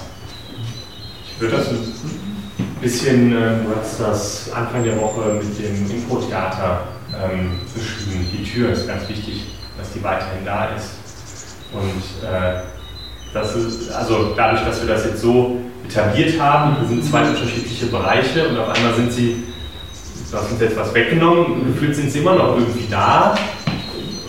Ich 1.26 1.40
würde 1.40 1.56
das 1.56 1.68
ein 1.68 2.76
bisschen, 2.80 3.32
äh, 3.32 3.64
du 3.64 3.76
hast 3.80 4.00
das 4.00 4.52
Anfang 4.52 4.82
der 4.82 5.00
Woche 5.00 5.34
mit 5.34 5.58
dem 5.58 5.88
Impro-Theater 5.88 6.82
ähm, 7.12 7.60
beschrieben. 7.72 8.26
Die 8.32 8.44
Tür 8.44 8.72
ist 8.72 8.88
ganz 8.88 9.08
wichtig, 9.08 9.46
dass 9.78 9.92
die 9.92 10.02
weiterhin 10.02 10.44
da 10.44 10.70
ist. 10.76 10.90
Und 11.72 12.28
äh, 12.28 12.62
das 13.32 13.54
ist, 13.54 13.90
also 13.92 14.34
dadurch, 14.36 14.64
dass 14.64 14.80
wir 14.80 14.88
das 14.88 15.04
jetzt 15.04 15.20
so 15.20 15.58
etabliert 15.88 16.40
haben, 16.40 16.76
sind 16.88 17.04
zwei 17.04 17.28
unterschiedliche 17.28 17.86
Bereiche 17.86 18.48
und 18.48 18.58
auf 18.58 18.68
einmal 18.68 18.94
sind 18.94 19.12
sie, 19.12 19.42
du 20.30 20.36
hast 20.36 20.50
uns 20.52 20.60
jetzt 20.60 20.76
was 20.76 20.94
weggenommen, 20.94 21.72
gefühlt 21.72 21.94
sind 21.94 22.10
sie 22.10 22.20
immer 22.20 22.34
noch 22.34 22.56
irgendwie 22.58 22.86
da, 22.90 23.34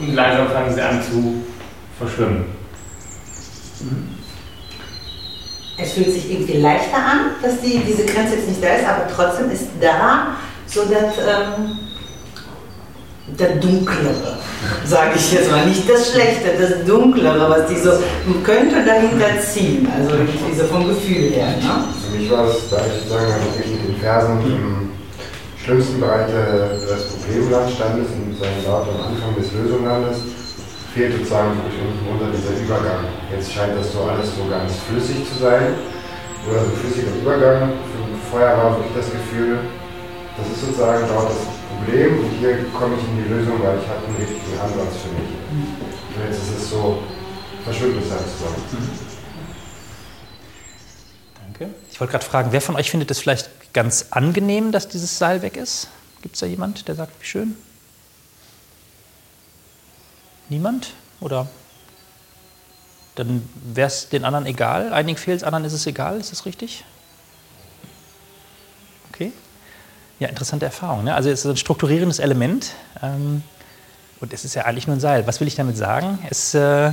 und 0.07 0.15
langsam 0.15 0.47
fangen 0.49 0.73
sie 0.73 0.81
an 0.81 1.01
zu 1.01 1.43
verschwimmen. 1.97 2.45
Es 5.77 5.93
fühlt 5.93 6.11
sich 6.11 6.31
irgendwie 6.31 6.57
leichter 6.57 6.97
an, 6.97 7.19
dass 7.41 7.59
die, 7.61 7.79
diese 7.79 8.05
Grenze 8.05 8.35
jetzt 8.35 8.47
nicht 8.47 8.63
da 8.63 8.75
ist, 8.75 8.87
aber 8.87 9.07
trotzdem 9.13 9.51
ist 9.51 9.67
da 9.81 10.37
so 10.67 10.81
das, 10.85 11.17
ähm, 11.17 11.79
das 13.37 13.59
Dunklere, 13.59 14.37
sage 14.85 15.11
ich 15.15 15.33
jetzt 15.33 15.51
mal. 15.51 15.65
Nicht 15.65 15.89
das 15.89 16.11
Schlechte, 16.11 16.51
das 16.59 16.85
Dunklere, 16.85 17.49
was 17.49 17.67
die 17.67 17.75
so 17.75 17.91
könnte 18.43 18.85
dahinter 18.85 19.39
ziehen. 19.41 19.87
Also 19.93 20.15
irgendwie 20.15 20.55
so 20.55 20.63
vom 20.65 20.87
Gefühl 20.87 21.31
her. 21.31 21.47
Ne? 21.47 21.83
Für 22.09 22.17
mich 22.17 22.31
war 22.31 22.45
es, 22.45 22.69
da 22.69 22.77
ich 22.77 23.09
sagen, 23.09 23.27
wirklich 23.43 23.71
mit 23.73 23.89
den 23.89 23.97
Versen 23.97 24.39
im 24.45 24.84
schlimmsten 25.65 25.99
Bereich 25.99 26.27
des 26.29 27.09
Problemlandstandes 27.25 28.05
und 28.13 28.37
seinen 28.37 28.61
Laut 28.69 28.85
am 28.85 29.01
Anfang 29.01 29.33
des 29.33 29.49
Lösungslandes 29.51 30.21
fehlt 30.93 31.17
sozusagen 31.17 31.57
unten 31.57 32.05
unter 32.05 32.29
dieser 32.29 32.53
Übergang. 32.61 33.09
Jetzt 33.33 33.51
scheint 33.51 33.73
das 33.73 33.91
so 33.91 34.05
alles 34.05 34.29
so 34.37 34.45
ganz 34.45 34.77
flüssig 34.85 35.25
zu 35.25 35.41
sein 35.41 35.73
oder 36.45 36.61
so 36.69 36.71
flüssiger 36.77 37.17
Übergang. 37.17 37.73
Vorher 38.29 38.57
war 38.61 38.77
wirklich 38.77 38.93
das 38.93 39.09
Gefühl, 39.09 39.57
das 40.37 40.45
ist 40.53 40.69
sozusagen 40.69 41.01
dort 41.09 41.33
das 41.33 41.41
Problem 41.73 42.21
und 42.21 42.29
hier 42.37 42.61
komme 42.69 42.93
ich 43.01 43.03
in 43.09 43.25
die 43.25 43.29
Lösung, 43.33 43.57
weil 43.65 43.81
ich 43.81 43.89
habe 43.89 44.05
einen 44.05 44.21
richtigen 44.21 44.53
Ansatz 44.61 45.01
für 45.01 45.17
mich. 45.17 45.33
Und 45.49 46.29
jetzt 46.29 46.45
ist 46.45 46.61
es 46.61 46.69
so, 46.69 47.01
verschwimmt 47.65 47.97
es 48.05 49.14
Danke. 51.57 51.73
Ich 51.91 51.99
wollte 51.99 52.11
gerade 52.11 52.25
fragen, 52.25 52.51
wer 52.51 52.61
von 52.61 52.75
euch 52.75 52.91
findet 52.91 53.11
es 53.11 53.19
vielleicht 53.19 53.73
ganz 53.73 54.07
angenehm, 54.11 54.71
dass 54.71 54.87
dieses 54.87 55.17
Seil 55.17 55.41
weg 55.41 55.55
ist? 55.57 55.87
Gibt 56.21 56.35
es 56.35 56.41
da 56.41 56.45
jemand, 56.45 56.87
der 56.87 56.95
sagt, 56.95 57.13
wie 57.21 57.25
schön? 57.25 57.55
Niemand? 60.49 60.93
Oder 61.21 61.47
dann 63.15 63.47
wäre 63.63 63.87
es 63.87 64.09
den 64.09 64.25
anderen 64.25 64.45
egal? 64.45 64.91
Einigen 64.91 65.17
fehlt 65.17 65.37
es, 65.37 65.43
anderen 65.43 65.63
ist 65.65 65.73
es 65.73 65.85
egal, 65.87 66.19
ist 66.19 66.31
das 66.31 66.45
richtig? 66.45 66.83
Okay. 69.11 69.31
Ja, 70.19 70.27
interessante 70.27 70.65
Erfahrung. 70.65 71.05
Ne? 71.05 71.15
Also 71.15 71.29
es 71.29 71.45
ist 71.45 71.51
ein 71.51 71.57
strukturierendes 71.57 72.19
Element 72.19 72.71
ähm, 73.01 73.43
und 74.19 74.33
es 74.33 74.43
ist 74.43 74.55
ja 74.55 74.63
eigentlich 74.63 74.87
nur 74.87 74.97
ein 74.97 75.01
Seil. 75.01 75.25
Was 75.25 75.39
will 75.39 75.47
ich 75.47 75.55
damit 75.55 75.77
sagen? 75.77 76.19
Es, 76.29 76.53
äh, 76.53 76.91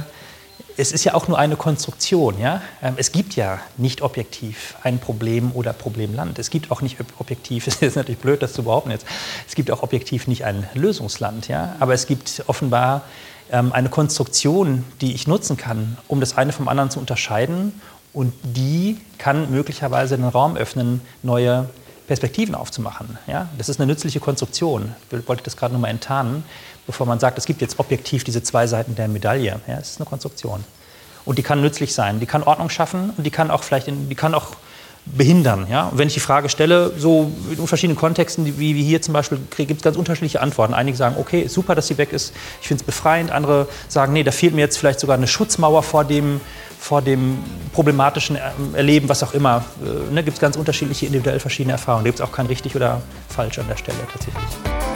es 0.76 0.92
ist 0.92 1.04
ja 1.04 1.14
auch 1.14 1.28
nur 1.28 1.38
eine 1.38 1.56
Konstruktion. 1.56 2.38
Ja? 2.40 2.62
Ähm, 2.82 2.94
es 2.96 3.12
gibt 3.12 3.36
ja 3.36 3.60
nicht 3.76 4.02
objektiv 4.02 4.76
ein 4.82 4.98
Problem 4.98 5.52
oder 5.52 5.72
Problemland. 5.72 6.38
Es 6.38 6.50
gibt 6.50 6.70
auch 6.70 6.82
nicht 6.82 6.98
objektiv, 7.18 7.66
es 7.66 7.76
ist 7.76 7.96
natürlich 7.96 8.20
blöd, 8.20 8.42
das 8.42 8.52
zu 8.52 8.64
behaupten 8.64 8.90
jetzt, 8.90 9.06
es 9.48 9.54
gibt 9.54 9.70
auch 9.70 9.82
objektiv 9.82 10.26
nicht 10.26 10.44
ein 10.44 10.66
Lösungsland. 10.74 11.48
Ja? 11.48 11.76
Aber 11.80 11.94
es 11.94 12.06
gibt 12.06 12.44
offenbar 12.46 13.02
ähm, 13.50 13.72
eine 13.72 13.88
Konstruktion, 13.88 14.84
die 15.00 15.14
ich 15.14 15.26
nutzen 15.26 15.56
kann, 15.56 15.98
um 16.08 16.20
das 16.20 16.36
eine 16.36 16.52
vom 16.52 16.68
anderen 16.68 16.90
zu 16.90 16.98
unterscheiden. 16.98 17.80
Und 18.12 18.34
die 18.42 19.00
kann 19.18 19.50
möglicherweise 19.50 20.16
den 20.16 20.26
Raum 20.28 20.56
öffnen, 20.56 21.00
neue 21.22 21.68
Perspektiven 22.06 22.54
aufzumachen. 22.54 23.18
Ja? 23.26 23.48
Das 23.56 23.68
ist 23.68 23.80
eine 23.80 23.86
nützliche 23.86 24.20
Konstruktion. 24.20 24.94
Ich 25.10 25.28
wollte 25.28 25.44
das 25.44 25.56
gerade 25.56 25.72
nochmal 25.72 25.90
enttarnen, 25.90 26.44
bevor 26.86 27.06
man 27.06 27.20
sagt, 27.20 27.38
es 27.38 27.46
gibt 27.46 27.60
jetzt 27.60 27.78
objektiv 27.78 28.24
diese 28.24 28.42
zwei 28.42 28.66
Seiten 28.66 28.94
der 28.94 29.08
Medaille. 29.08 29.60
Ja? 29.66 29.78
Es 29.80 29.90
ist 29.90 30.00
eine 30.00 30.06
Konstruktion. 30.06 30.64
Und 31.24 31.38
die 31.38 31.42
kann 31.42 31.60
nützlich 31.60 31.94
sein. 31.94 32.20
Die 32.20 32.26
kann 32.26 32.42
Ordnung 32.42 32.68
schaffen 32.68 33.12
und 33.16 33.24
die 33.24 33.30
kann 33.30 33.50
auch 33.50 33.62
vielleicht, 33.62 33.88
in, 33.88 34.08
die 34.08 34.14
kann 34.14 34.34
auch 34.34 34.48
behindern. 35.04 35.66
Ja? 35.70 35.88
Und 35.88 35.98
wenn 35.98 36.08
ich 36.08 36.14
die 36.14 36.20
Frage 36.20 36.48
stelle, 36.48 36.92
so 36.96 37.30
in 37.50 37.66
verschiedenen 37.66 37.98
Kontexten, 37.98 38.46
wie, 38.58 38.74
wie 38.74 38.82
hier 38.82 39.02
zum 39.02 39.14
Beispiel, 39.14 39.38
gibt 39.56 39.72
es 39.80 39.82
ganz 39.82 39.96
unterschiedliche 39.96 40.40
Antworten. 40.40 40.74
Einige 40.74 40.96
sagen, 40.96 41.16
okay, 41.18 41.46
super, 41.48 41.74
dass 41.74 41.88
sie 41.88 41.98
weg 41.98 42.12
ist, 42.12 42.32
ich 42.60 42.68
finde 42.68 42.82
es 42.82 42.86
befreiend. 42.86 43.30
Andere 43.30 43.68
sagen, 43.88 44.12
nee, 44.12 44.22
da 44.22 44.30
fehlt 44.30 44.54
mir 44.54 44.60
jetzt 44.62 44.78
vielleicht 44.78 45.00
sogar 45.00 45.16
eine 45.16 45.26
Schutzmauer 45.26 45.82
vor 45.82 46.04
dem, 46.04 46.40
vor 46.78 47.02
dem 47.02 47.38
problematischen 47.72 48.38
Erleben, 48.74 49.08
was 49.08 49.22
auch 49.22 49.34
immer. 49.34 49.64
Äh, 49.84 50.12
ne, 50.12 50.22
gibt 50.22 50.36
es 50.36 50.40
ganz 50.40 50.56
unterschiedliche, 50.56 51.06
individuell 51.06 51.40
verschiedene 51.40 51.72
Erfahrungen. 51.72 52.04
Da 52.04 52.08
gibt 52.08 52.20
es 52.20 52.26
auch 52.26 52.32
kein 52.32 52.46
richtig 52.46 52.76
oder 52.76 53.02
falsch 53.28 53.58
an 53.58 53.68
der 53.68 53.76
Stelle 53.76 53.98
tatsächlich. 54.10 54.91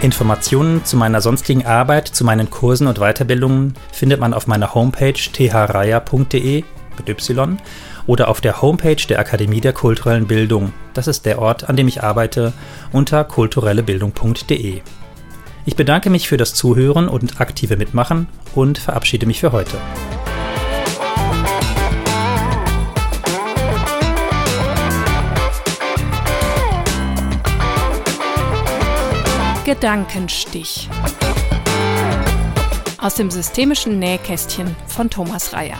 Informationen 0.00 0.84
zu 0.84 0.96
meiner 0.96 1.20
sonstigen 1.20 1.66
Arbeit, 1.66 2.06
zu 2.06 2.24
meinen 2.24 2.50
Kursen 2.50 2.86
und 2.86 2.98
Weiterbildungen 2.98 3.74
findet 3.92 4.20
man 4.20 4.32
auf 4.32 4.46
meiner 4.46 4.74
Homepage 4.74 5.12
thraya.de 5.12 6.62
mit 6.96 7.08
Y 7.08 7.58
oder 8.06 8.28
auf 8.28 8.40
der 8.40 8.62
Homepage 8.62 9.06
der 9.08 9.18
Akademie 9.18 9.60
der 9.60 9.72
kulturellen 9.72 10.28
Bildung. 10.28 10.72
Das 10.94 11.08
ist 11.08 11.26
der 11.26 11.40
Ort, 11.40 11.68
an 11.68 11.76
dem 11.76 11.88
ich 11.88 12.02
arbeite, 12.02 12.52
unter 12.92 13.24
kulturellebildung.de. 13.24 14.82
Ich 15.64 15.76
bedanke 15.76 16.10
mich 16.10 16.28
für 16.28 16.36
das 16.36 16.54
Zuhören 16.54 17.08
und 17.08 17.40
aktive 17.40 17.76
Mitmachen 17.76 18.28
und 18.54 18.78
verabschiede 18.78 19.26
mich 19.26 19.40
für 19.40 19.50
heute. 19.50 19.78
Gedankenstich. 29.68 30.88
Aus 32.96 33.16
dem 33.16 33.30
systemischen 33.30 33.98
Nähkästchen 33.98 34.74
von 34.86 35.10
Thomas 35.10 35.52
Reyer. 35.52 35.76